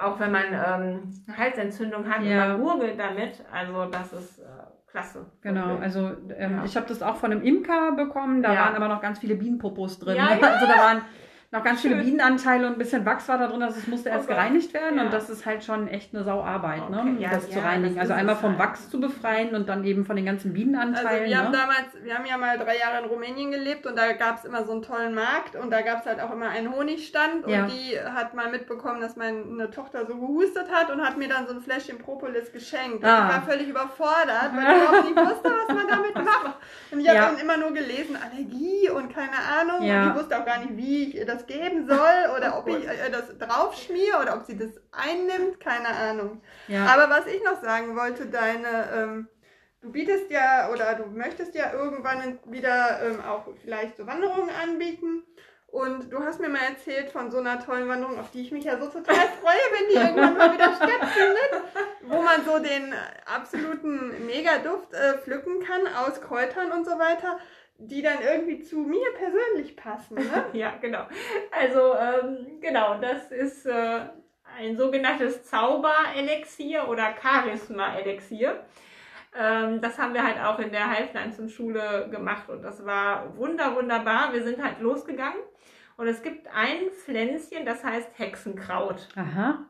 auch 0.03 0.19
wenn 0.19 0.31
man 0.31 0.45
ähm, 0.51 0.99
eine 1.27 1.37
Halsentzündung 1.37 2.09
hat 2.09 2.23
Ja. 2.23 2.53
und 2.55 2.61
man 2.61 2.61
gurgelt 2.61 2.99
damit. 2.99 3.43
Also 3.53 3.85
das 3.91 4.11
ist 4.13 4.39
äh, 4.39 4.43
klasse. 4.89 5.25
Genau, 5.41 5.77
also 5.77 6.13
ähm, 6.35 6.57
Ja. 6.57 6.63
ich 6.65 6.75
habe 6.75 6.87
das 6.87 7.03
auch 7.03 7.17
von 7.17 7.31
einem 7.31 7.43
Imker 7.43 7.91
bekommen, 7.91 8.41
da 8.41 8.53
Ja. 8.53 8.61
waren 8.65 8.75
aber 8.75 8.87
noch 8.87 9.01
ganz 9.01 9.19
viele 9.19 9.35
Bienenpopos 9.35 9.99
drin. 9.99 10.15
Ja, 10.15 10.29
ja. 10.35 10.47
Also 10.47 10.65
da 10.65 10.77
waren 10.79 11.01
noch 11.51 11.63
ganz 11.63 11.81
viele 11.81 11.95
Schön. 11.95 12.03
Bienenanteile 12.05 12.67
und 12.67 12.73
ein 12.73 12.77
bisschen 12.79 13.05
Wachs 13.05 13.27
war 13.29 13.37
da 13.37 13.47
drin, 13.47 13.63
also 13.63 13.77
es 13.79 13.87
musste 13.87 14.09
Oh 14.09 14.13
erst 14.13 14.27
Gott. 14.27 14.35
gereinigt 14.35 14.73
werden 14.73 14.97
Ja. 14.97 15.03
und 15.05 15.13
das 15.13 15.29
ist 15.29 15.45
halt 15.45 15.63
schon 15.63 15.87
echt 15.87 16.13
eine 16.13 16.23
Sauarbeit, 16.23 16.89
ne? 16.89 16.99
Okay, 16.99 17.15
ja, 17.23 17.29
das 17.29 17.49
zu 17.49 17.59
ja, 17.59 17.65
reinigen. 17.65 17.95
das 17.95 18.01
Also 18.03 18.13
einmal 18.13 18.35
vom 18.35 18.51
halt. 18.57 18.59
Wachs 18.59 18.89
zu 18.89 18.99
befreien 18.99 19.55
und 19.55 19.69
dann 19.69 19.83
eben 19.85 20.05
von 20.05 20.15
den 20.15 20.25
ganzen 20.25 20.49
Also 20.49 20.53
Bienenanteilen. 20.59 21.29
wir 21.29 21.37
haben 21.37 21.51
ne? 21.51 21.57
damals, 21.57 21.87
wir 22.03 22.15
haben 22.15 22.25
ja 22.25 22.37
mal 22.37 22.57
drei 22.57 22.77
Jahre 22.77 22.99
in 23.03 23.05
Rumänien 23.09 23.51
gelebt 23.51 23.85
und 23.85 23.95
da 23.97 24.11
gab 24.13 24.37
es 24.39 24.45
immer 24.45 24.65
so 24.65 24.73
einen 24.73 24.81
tollen 24.81 25.13
Markt 25.15 25.55
und 25.55 25.71
da 25.71 25.81
gab 25.81 26.01
es 26.01 26.05
halt 26.05 26.19
auch 26.19 26.31
immer 26.33 26.49
einen 26.49 26.73
Honigstand 26.73 27.45
und 27.45 27.51
die 27.69 27.97
hat 27.99 28.33
mal 28.33 28.49
mitbekommen, 28.51 28.99
dass 28.99 29.15
meine 29.15 29.69
Tochter 29.71 30.05
so 30.05 30.15
gehustet 30.15 30.67
hat 30.71 30.91
und 30.91 31.01
hat 31.01 31.17
mir 31.17 31.29
dann 31.29 31.47
so 31.47 31.53
ein 31.53 31.61
Fläschchen 31.61 31.99
Propolis 31.99 32.51
geschenkt. 32.51 32.97
Und 33.03 33.05
Ah. 33.05 33.29
ich 33.29 33.35
war 33.35 33.41
völlig 33.43 33.67
überfordert, 33.69 34.51
weil 34.53 34.75
ich 34.77 34.83
überhaupt 34.83 35.05
nicht 35.05 35.17
wusste, 35.17 35.51
was 35.67 35.75
man 35.75 35.87
damit 35.87 36.15
macht. 36.25 36.55
Und 36.91 36.99
ich 36.99 37.07
habe 37.09 37.19
dann 37.19 37.37
immer 37.37 37.57
nur 37.57 37.71
gelesen, 37.71 38.17
Allergie 38.21 38.89
und 38.89 39.13
keine 39.13 39.37
Ahnung. 39.59 39.79
Und 39.87 40.09
ich 40.09 40.15
wusste 40.15 40.37
auch 40.39 40.45
gar 40.45 40.59
nicht, 40.59 40.75
wie 40.75 41.03
ich 41.03 41.15
ihr 41.15 41.25
das 41.45 41.55
geben 41.55 41.87
soll 41.87 42.35
oder 42.35 42.57
ob 42.57 42.67
ich 42.67 42.87
äh, 42.87 43.09
das 43.09 43.37
draufschmier 43.37 44.19
oder 44.21 44.35
ob 44.35 44.43
sie 44.43 44.57
das 44.57 44.71
einnimmt, 44.91 45.59
keine 45.59 45.89
Ahnung. 45.89 46.41
ja. 46.67 46.85
Aber 46.85 47.09
was 47.09 47.27
ich 47.27 47.43
noch 47.43 47.61
sagen 47.61 47.95
wollte, 47.95 48.27
deine, 48.27 48.89
ähm, 48.93 49.27
du 49.81 49.91
bietest 49.91 50.29
ja 50.29 50.69
oder 50.71 50.95
du 50.95 51.05
möchtest 51.05 51.55
ja 51.55 51.73
irgendwann 51.73 52.39
wieder 52.45 53.01
ähm, 53.03 53.23
auch 53.23 53.47
vielleicht 53.61 53.97
so 53.97 54.07
Wanderungen 54.07 54.49
anbieten. 54.63 55.23
Und 55.67 56.09
du 56.09 56.23
hast 56.23 56.39
mir 56.39 56.47
mal 56.47 56.63
erzählt 56.69 57.11
von 57.11 57.29
so 57.29 57.39
einer 57.39 57.59
tollen 57.59 57.89
Wanderung, 57.89 58.17
auf 58.17 58.31
die 58.31 58.41
ich 58.41 58.51
mich 58.51 58.63
ja 58.63 58.79
so 58.79 58.85
total 58.85 59.15
freue, 59.41 59.55
wenn 59.73 59.89
die 59.89 59.95
irgendwann 59.95 60.37
mal 60.37 60.53
wieder 60.53 60.73
stattfindet, 60.73 61.63
wo 62.03 62.21
man 62.21 62.45
so 62.45 62.59
den 62.59 62.93
absoluten 63.25 64.25
Megaduft 64.25 64.93
äh, 64.93 65.17
pflücken 65.17 65.61
kann 65.61 65.81
aus 65.93 66.21
Kräutern 66.21 66.71
und 66.71 66.85
so 66.85 66.91
weiter, 66.91 67.39
die 67.77 68.01
dann 68.01 68.21
irgendwie 68.21 68.61
zu 68.61 68.77
mir 68.79 69.05
persönlich 69.17 69.75
passen. 69.75 70.15
Ne? 70.15 70.45
Ja, 70.53 70.75
genau. 70.79 71.05
Also, 71.51 71.95
ähm, 71.95 72.59
genau, 72.61 72.99
das 72.99 73.31
ist 73.31 73.65
äh, 73.65 74.01
ein 74.57 74.77
sogenanntes 74.77 75.43
Zauberelixier 75.45 76.87
oder 76.87 77.13
Charisma-Elixier. 77.21 78.63
Ähm, 79.37 79.81
das 79.81 79.97
haben 79.97 80.13
wir 80.13 80.25
halt 80.25 80.39
auch 80.39 80.59
in 80.59 80.71
der 80.71 80.89
Heilpflanzenschule 80.89 82.07
gemacht 82.09 82.49
und 82.49 82.61
das 82.61 82.85
war 82.85 83.35
wunder, 83.37 83.75
wunderbar. 83.75 84.31
Wir 84.31 84.43
sind 84.43 84.63
halt 84.63 84.79
losgegangen 84.79 85.41
und 85.97 86.07
es 86.07 86.21
gibt 86.23 86.47
ein 86.47 86.89
Pflänzchen, 86.91 87.65
das 87.65 87.83
heißt 87.83 88.17
Hexenkraut. 88.17 89.09
Aha. 89.15 89.65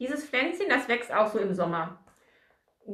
Dieses 0.00 0.26
Pflänzchen, 0.28 0.68
das 0.68 0.88
wächst 0.88 1.12
auch 1.12 1.28
so 1.28 1.38
im 1.38 1.54
Sommer. 1.54 1.99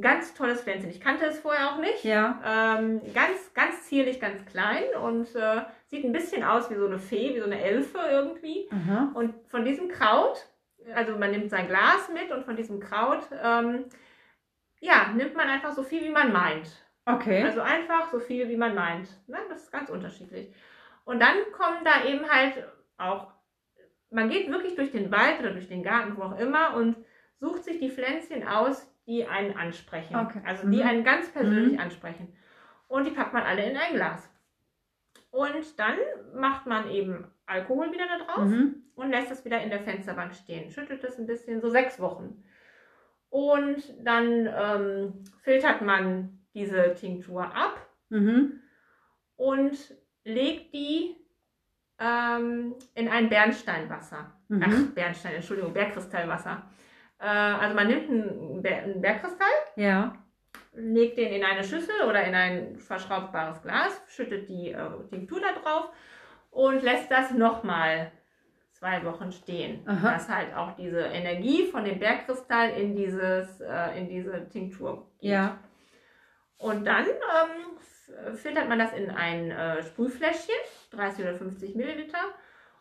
Ganz 0.00 0.34
tolles 0.34 0.62
Pflänzchen. 0.62 0.90
Ich 0.90 1.00
kannte 1.00 1.24
es 1.26 1.38
vorher 1.38 1.70
auch 1.72 1.78
nicht. 1.78 2.04
Ja. 2.04 2.40
Ähm, 2.44 3.00
ganz, 3.14 3.54
ganz 3.54 3.84
zierlich, 3.84 4.20
ganz 4.20 4.44
klein 4.46 4.84
und 5.02 5.34
äh, 5.34 5.62
sieht 5.86 6.04
ein 6.04 6.12
bisschen 6.12 6.44
aus 6.44 6.70
wie 6.70 6.74
so 6.74 6.86
eine 6.86 6.98
Fee, 6.98 7.34
wie 7.34 7.38
so 7.38 7.46
eine 7.46 7.62
Elfe 7.62 7.98
irgendwie. 8.10 8.68
Aha. 8.70 9.12
Und 9.14 9.34
von 9.48 9.64
diesem 9.64 9.88
Kraut, 9.88 10.46
also 10.94 11.16
man 11.16 11.30
nimmt 11.30 11.50
sein 11.50 11.68
Glas 11.68 12.10
mit 12.12 12.30
und 12.30 12.44
von 12.44 12.56
diesem 12.56 12.80
Kraut, 12.80 13.26
ähm, 13.42 13.86
ja, 14.80 15.12
nimmt 15.14 15.34
man 15.34 15.48
einfach 15.48 15.72
so 15.72 15.82
viel, 15.82 16.04
wie 16.04 16.10
man 16.10 16.32
meint. 16.32 16.68
Okay. 17.06 17.44
Also 17.44 17.60
einfach 17.60 18.10
so 18.10 18.18
viel, 18.18 18.48
wie 18.48 18.56
man 18.56 18.74
meint. 18.74 19.08
Ne? 19.28 19.38
Das 19.48 19.62
ist 19.62 19.72
ganz 19.72 19.88
unterschiedlich. 19.88 20.52
Und 21.04 21.20
dann 21.20 21.36
kommen 21.52 21.84
da 21.84 22.04
eben 22.04 22.28
halt 22.28 22.64
auch, 22.98 23.32
man 24.10 24.28
geht 24.28 24.50
wirklich 24.50 24.74
durch 24.74 24.90
den 24.90 25.10
Wald 25.10 25.38
oder 25.38 25.52
durch 25.52 25.68
den 25.68 25.84
Garten, 25.84 26.16
wo 26.16 26.22
auch 26.22 26.38
immer, 26.38 26.74
und 26.74 26.96
sucht 27.38 27.64
sich 27.64 27.78
die 27.78 27.90
Pflänzchen 27.90 28.46
aus, 28.46 28.92
die 29.06 29.26
einen 29.26 29.56
ansprechen. 29.56 30.16
Okay. 30.16 30.40
Also 30.44 30.68
die 30.68 30.78
Mhm. 30.82 30.88
einen 30.88 31.04
ganz 31.04 31.30
persönlich 31.30 31.74
Mhm. 31.74 31.80
ansprechen. 31.80 32.36
Und 32.88 33.04
die 33.06 33.10
packt 33.10 33.32
man 33.32 33.42
alle 33.42 33.68
in 33.68 33.76
ein 33.76 33.94
Glas. 33.94 34.28
Und 35.30 35.78
dann 35.78 35.96
macht 36.34 36.66
man 36.66 36.90
eben 36.90 37.26
Alkohol 37.46 37.92
wieder 37.92 38.06
da 38.06 38.24
drauf 38.24 38.48
Mhm. 38.48 38.82
und 38.94 39.10
lässt 39.10 39.30
es 39.30 39.44
wieder 39.44 39.60
in 39.60 39.70
der 39.70 39.80
Fensterbank 39.80 40.34
stehen. 40.34 40.70
Schüttelt 40.70 41.02
es 41.04 41.18
ein 41.18 41.26
bisschen, 41.26 41.60
so 41.60 41.68
sechs 41.70 42.00
Wochen. 42.00 42.42
Und 43.28 43.82
dann 44.04 44.48
ähm, 44.52 45.24
filtert 45.42 45.82
man 45.82 46.40
diese 46.54 46.94
Tinktur 46.94 47.44
ab 47.54 47.86
Mhm. 48.08 48.60
und 49.36 49.94
legt 50.24 50.72
die 50.74 51.16
ähm, 51.98 52.74
in 52.94 53.08
ein 53.08 53.28
Bernsteinwasser. 53.28 54.32
Mhm. 54.48 54.62
Ach, 54.64 54.94
Bernstein, 54.94 55.34
Entschuldigung, 55.36 55.72
Bergkristallwasser. 55.72 56.68
Äh, 57.18 57.26
also 57.26 57.74
man 57.74 57.86
nimmt 57.88 58.10
einen, 58.10 58.62
Ber 58.62 58.76
einen 58.76 59.00
Bergkristall, 59.00 59.48
Ja. 59.76 60.14
legt 60.74 61.16
den 61.18 61.32
in 61.32 61.44
eine 61.44 61.64
Schüssel 61.64 61.94
oder 62.08 62.22
in 62.24 62.34
ein 62.34 62.76
verschraubbares 62.78 63.62
Glas, 63.62 64.00
schüttet 64.08 64.48
die 64.48 64.72
äh, 64.72 64.88
Tinktur 65.10 65.40
da 65.40 65.52
drauf 65.60 65.90
und 66.50 66.82
lässt 66.82 67.10
das 67.10 67.30
nochmal 67.32 68.12
zwei 68.72 69.02
Wochen 69.04 69.32
stehen. 69.32 69.82
Aha. 69.88 70.12
Dass 70.12 70.28
halt 70.28 70.54
auch 70.54 70.76
diese 70.76 71.00
Energie 71.00 71.66
von 71.66 71.84
dem 71.84 71.98
Bergkristall 71.98 72.70
in, 72.70 72.94
dieses, 72.94 73.60
äh, 73.60 73.98
in 73.98 74.08
diese 74.08 74.48
Tinktur 74.50 75.08
geht. 75.18 75.30
Ja. 75.30 75.58
Und 76.58 76.84
dann 76.86 77.06
ähm, 77.06 78.34
filtert 78.36 78.68
man 78.68 78.78
das 78.78 78.92
in 78.92 79.10
ein 79.10 79.50
äh, 79.50 79.82
Sprühfläschchen, 79.82 80.54
30 80.90 81.24
oder 81.24 81.34
50 81.34 81.74
Milliliter, 81.74 82.18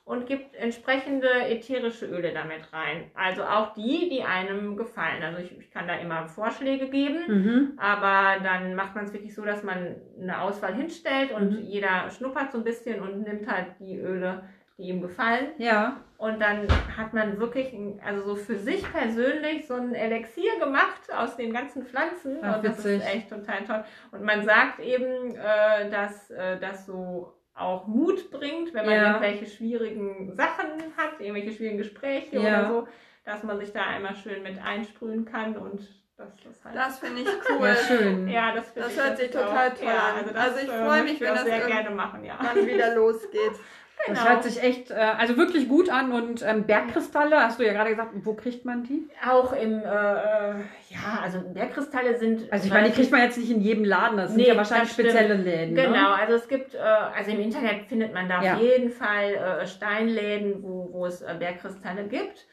und 0.06 0.28
gibt 0.28 0.56
entsprechende 0.56 1.28
ätherische 1.28 2.06
Öle 2.06 2.32
damit 2.32 2.72
rein. 2.72 3.10
Also 3.16 3.44
auch 3.44 3.74
die, 3.74 4.08
die 4.10 4.24
einem 4.24 4.78
gefallen. 4.78 5.24
Also 5.24 5.40
ich, 5.40 5.58
ich 5.60 5.72
kann 5.72 5.88
da 5.88 5.96
immer 5.96 6.28
Vorschläge 6.28 6.90
geben, 6.90 7.24
Mhm. 7.28 7.74
aber 7.78 8.40
dann 8.44 8.76
macht 8.76 8.94
man 8.96 9.06
es 9.06 9.14
wirklich 9.14 9.34
so, 9.34 9.44
dass 9.44 9.64
man 9.64 9.96
eine 10.22 10.42
Auswahl 10.42 10.76
hinstellt 10.76 11.32
und 11.32 11.52
Mhm. 11.54 11.58
jeder 11.64 12.10
schnuppert 12.12 12.52
so 12.52 12.60
ein 12.60 12.64
bisschen 12.64 13.02
und 13.02 13.24
nimmt 13.24 13.52
halt 13.52 13.68
die 13.80 13.98
Öle, 14.00 14.44
die 14.78 14.84
ihm 14.90 15.02
gefallen. 15.02 15.48
Ja. 15.58 16.02
Und 16.18 16.40
dann 16.40 16.68
hat 16.96 17.14
man 17.14 17.40
wirklich, 17.40 17.74
also 18.06 18.22
so 18.24 18.36
für 18.36 18.56
sich 18.58 18.84
persönlich, 18.92 19.66
so 19.68 19.74
ein 19.74 19.96
Elixier 19.96 20.60
gemacht 20.60 21.02
aus 21.18 21.36
den 21.36 21.52
ganzen 21.52 21.84
Pflanzen. 21.84 22.38
Ach, 22.42 22.58
und 22.58 22.66
das 22.66 22.78
witzig. 22.78 23.02
ist 23.02 23.14
echt 23.16 23.30
total 23.30 23.64
toll. 23.66 23.84
Und 24.12 24.24
man 24.24 24.46
sagt 24.46 24.80
eben, 24.80 25.36
äh, 25.36 25.90
dass 25.90 26.30
äh, 26.32 26.58
das 26.60 26.86
so 26.86 27.34
auch 27.56 27.88
Mut 27.88 28.30
bringt, 28.32 28.74
wenn 28.74 28.86
man 28.86 28.94
Ja. 28.96 29.08
irgendwelche 29.08 29.46
schwierigen 29.48 30.36
Sachen 30.36 30.72
hat, 30.98 31.20
irgendwelche 31.20 31.52
schwierigen 31.54 31.78
Gespräche 31.78 32.36
Ja. 32.38 32.42
oder 32.42 32.68
so, 32.70 32.88
dass 33.24 33.44
man 33.44 33.58
sich 33.60 33.72
da 33.72 33.82
einmal 33.86 34.16
schön 34.16 34.44
mit 34.44 34.62
einsprühen 34.64 35.26
kann 35.26 35.56
und 35.58 35.80
das 36.18 36.30
ist 36.50 36.64
halt. 36.64 36.76
Das 36.76 37.00
finde 37.00 37.22
ich 37.22 37.28
cool. 37.50 37.68
Ja, 37.68 37.76
schön. 37.76 38.28
ja, 38.28 38.54
das, 38.56 38.68
finde 38.72 38.88
Das 38.88 38.92
ich, 38.98 39.04
hört 39.04 39.18
sich 39.18 39.30
ist 39.30 39.38
auch- 39.38 39.46
total 39.48 39.74
toll 39.74 39.88
ja, 39.88 39.98
an. 40.10 40.16
Also, 40.18 40.34
das, 40.34 40.44
Also 40.44 40.60
ich 40.60 40.70
äh, 40.74 40.86
freu 40.86 41.04
mich, 41.04 41.22
wenn 41.22 41.34
das 41.36 41.44
sehr 41.44 41.66
gerne 41.68 41.90
machen, 41.92 42.24
ja. 42.24 42.38
Wann 42.42 42.66
wieder 42.68 42.96
losgeht. 42.96 43.52
Genau. 44.08 44.20
Das 44.20 44.30
hört 44.30 44.44
sich 44.44 44.62
echt, 44.62 44.92
äh, 44.92 44.96
also 44.96 45.36
wirklich 45.38 45.68
gut 45.68 45.90
an. 45.90 46.12
Und 46.12 46.44
ähm, 46.44 46.66
Bergkristalle, 46.66 47.38
hast 47.40 47.60
du 47.60 47.66
ja 47.66 47.74
gerade 47.74 47.90
gesagt, 47.92 48.12
wo 48.14 48.34
kriegt 48.34 48.64
man 48.66 48.84
die? 48.84 49.10
Auch 49.28 49.52
im, 49.54 49.80
äh, 49.80 49.84
äh, 49.84 50.56
ja, 50.90 51.20
also 51.24 51.40
Bergkristalle 51.42 52.18
sind. 52.18 52.52
Also 52.52 52.68
ich 52.68 52.74
meine, 52.74 52.90
die 52.90 52.94
kriegt 52.96 53.12
man 53.12 53.22
jetzt 53.22 53.38
nicht 53.38 53.50
in 53.50 53.62
jedem 53.62 53.84
Laden, 53.86 54.18
das 54.18 54.30
sind 54.32 54.38
Nee, 54.42 54.50
ja 54.50 54.58
wahrscheinlich 54.58 54.92
spezielle 54.92 55.34
Läden. 55.36 55.76
Genau, 55.76 55.92
Ne? 55.92 56.08
also 56.20 56.34
es 56.36 56.48
gibt, 56.48 56.76
äh, 56.76 56.78
also 56.80 57.32
im 57.32 57.40
Internet 57.40 57.86
findet 57.88 58.14
man 58.14 58.30
da 58.30 58.42
Ja. 58.44 58.54
auf 58.56 58.62
jeden 58.62 58.90
Fall 58.92 59.34
äh, 59.62 59.66
Steinläden, 59.66 60.62
wo, 60.62 60.90
wo 60.92 61.06
es 61.06 61.22
äh, 61.22 61.34
Bergkristalle 61.40 62.04
gibt. 62.04 62.46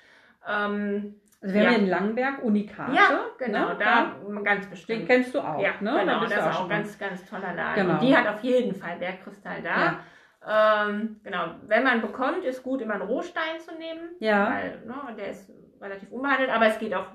Ähm, 0.48 1.14
Also 1.42 1.54
wir 1.54 1.60
haben 1.62 1.64
Ja. 1.64 1.70
hier 1.74 1.78
in 1.80 1.88
Langenberg 1.88 2.42
Unikate. 2.44 2.92
ja, 2.94 3.20
genau, 3.38 3.68
ne? 3.70 3.76
da 3.78 4.12
ganz 4.44 4.62
Den 4.64 4.70
bestimmt. 4.70 5.06
kennst 5.08 5.34
du 5.34 5.40
auch, 5.40 5.60
ja, 5.60 5.72
ne? 5.80 5.90
Da 5.92 6.00
genau, 6.00 6.20
das 6.22 6.32
ist 6.32 6.38
auch 6.40 6.62
ein 6.62 6.68
ganz, 6.68 6.98
ganz 6.98 7.24
toller 7.28 7.52
Laden. 7.54 7.74
Genau. 7.74 7.94
Und 7.94 8.02
die 8.02 8.16
hat 8.16 8.26
auf 8.28 8.42
jeden 8.42 8.74
Fall 8.74 8.96
Bergkristall 8.98 9.60
da. 9.62 9.98
Ähm, 10.48 11.20
genau, 11.22 11.54
wenn 11.66 11.84
man 11.84 12.00
bekommt, 12.00 12.44
ist 12.44 12.62
gut, 12.62 12.80
immer 12.80 12.94
einen 12.94 13.04
Rohstein 13.04 13.60
zu 13.60 13.74
nehmen. 13.76 14.10
Ja. 14.18 14.50
Weil 14.50 14.82
ne, 14.86 15.16
der 15.16 15.30
ist 15.30 15.50
relativ 15.80 16.10
unbehandelt, 16.10 16.50
aber 16.50 16.66
es 16.66 16.78
geht 16.78 16.94
auch 16.94 17.06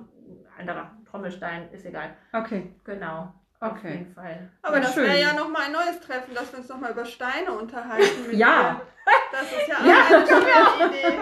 anderer 0.58 0.92
Trommelstein, 1.10 1.70
ist 1.72 1.86
egal. 1.86 2.16
Okay, 2.34 2.74
Genau. 2.84 3.34
Auf 3.60 3.72
okay. 3.72 3.92
jeden 3.92 4.14
Fall. 4.14 4.52
Aber 4.62 4.76
Ja, 4.76 4.82
das 4.82 4.96
wäre 4.98 5.20
ja 5.20 5.34
nochmal 5.34 5.64
ein 5.64 5.72
neues 5.72 6.00
Treffen, 6.00 6.36
dass 6.36 6.52
wir 6.52 6.60
uns 6.60 6.70
nochmal 6.70 6.92
über 6.92 7.06
Steine 7.06 7.52
unterhalten. 7.52 8.38
Ja. 8.38 8.82
Das 9.32 9.44
ist 9.44 9.68
ja 9.68 9.76
auch 9.76 10.16
eine 10.16 10.28
schöne 10.28 10.90
Idee. 10.90 11.18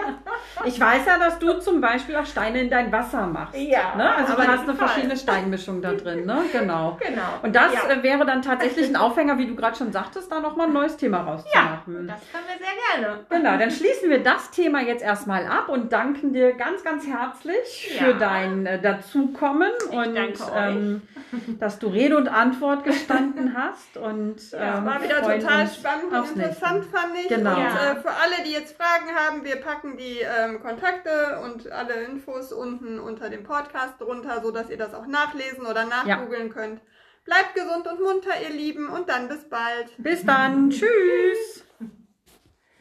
Ich 0.64 0.80
weiß 0.80 1.06
ja, 1.06 1.18
dass 1.18 1.38
du 1.38 1.58
zum 1.60 1.80
Beispiel 1.80 2.16
auch 2.16 2.24
Steine 2.26 2.60
in 2.62 2.70
dein 2.70 2.90
Wasser 2.90 3.26
machst. 3.26 3.56
Ja, 3.56 3.94
Ne? 3.96 4.14
Also 4.14 4.34
du 4.34 4.42
hast 4.46 4.62
eine 4.62 4.74
Fall. 4.74 4.88
verschiedene 4.88 5.16
Steinmischung 5.16 5.82
da 5.82 5.92
drin, 5.92 6.24
ne? 6.26 6.42
Genau. 6.52 6.98
Genau. 7.06 7.22
Und 7.42 7.54
das 7.54 7.72
ja. 7.74 7.88
äh, 7.90 8.02
wäre 8.02 8.24
dann 8.26 8.42
tatsächlich 8.42 8.88
ein 8.88 8.96
Aufhänger, 8.96 9.38
wie 9.38 9.46
du 9.46 9.54
gerade 9.54 9.76
schon 9.76 9.92
sagtest, 9.92 10.30
da 10.30 10.40
nochmal 10.40 10.66
ein 10.68 10.72
neues 10.72 10.96
Thema 10.96 11.18
ja, 11.18 11.24
rauszumachen. 11.24 12.06
das 12.08 12.20
können 12.32 12.44
wir 12.48 12.58
sehr 12.58 13.02
gerne. 13.10 13.20
Genau, 13.28 13.58
dann 13.58 13.70
schließen 13.70 14.10
wir 14.10 14.22
das 14.22 14.50
Thema 14.50 14.80
jetzt 14.82 15.02
erstmal 15.02 15.46
ab 15.46 15.68
und 15.68 15.92
danken 15.92 16.32
dir 16.32 16.52
ganz, 16.54 16.82
ganz 16.82 17.06
herzlich 17.06 17.94
Ja. 17.98 18.04
für 18.06 18.14
dein 18.14 18.66
äh, 18.66 18.80
Dazukommen 18.80 19.70
Ich 19.90 19.96
und 19.96 20.16
ähm, 20.56 21.02
dass 21.60 21.78
du 21.78 21.88
Rede 21.88 22.16
und 22.16 22.28
Antwort 22.28 22.84
gestanden 22.84 23.54
hast. 23.56 23.96
Und 23.96 24.36
Ja, 24.52 24.78
ähm, 24.78 24.86
War 24.86 25.02
wieder 25.02 25.20
total 25.22 25.66
spannend 25.68 26.12
und 26.12 26.36
interessant, 26.36 26.84
fand 26.92 27.14
ich. 27.20 27.28
Genau. 27.28 27.50
Und 27.56 27.62
Ja. 27.62 27.92
äh, 27.92 27.95
für 27.98 28.10
alle, 28.10 28.42
die 28.44 28.52
jetzt 28.52 28.76
Fragen 28.76 29.14
haben, 29.14 29.44
wir 29.44 29.56
packen 29.56 29.96
die 29.96 30.20
ähm, 30.20 30.60
Kontakte 30.60 31.40
und 31.42 31.70
alle 31.70 31.94
Infos 32.04 32.52
unten 32.52 32.98
unter 32.98 33.28
dem 33.28 33.44
Podcast 33.44 34.00
drunter, 34.00 34.40
sodass 34.42 34.70
ihr 34.70 34.78
das 34.78 34.94
auch 34.94 35.06
nachlesen 35.06 35.66
oder 35.66 35.84
nachgoogeln 35.84 36.50
könnt. 36.50 36.80
Bleibt 37.24 37.54
gesund 37.54 37.88
und 37.88 38.00
munter, 38.00 38.40
ihr 38.40 38.54
Lieben, 38.54 38.88
und 38.88 39.08
dann 39.08 39.28
bis 39.28 39.48
bald. 39.48 39.90
Bis 39.98 40.24
dann. 40.24 40.70
Tschüss. 40.70 41.65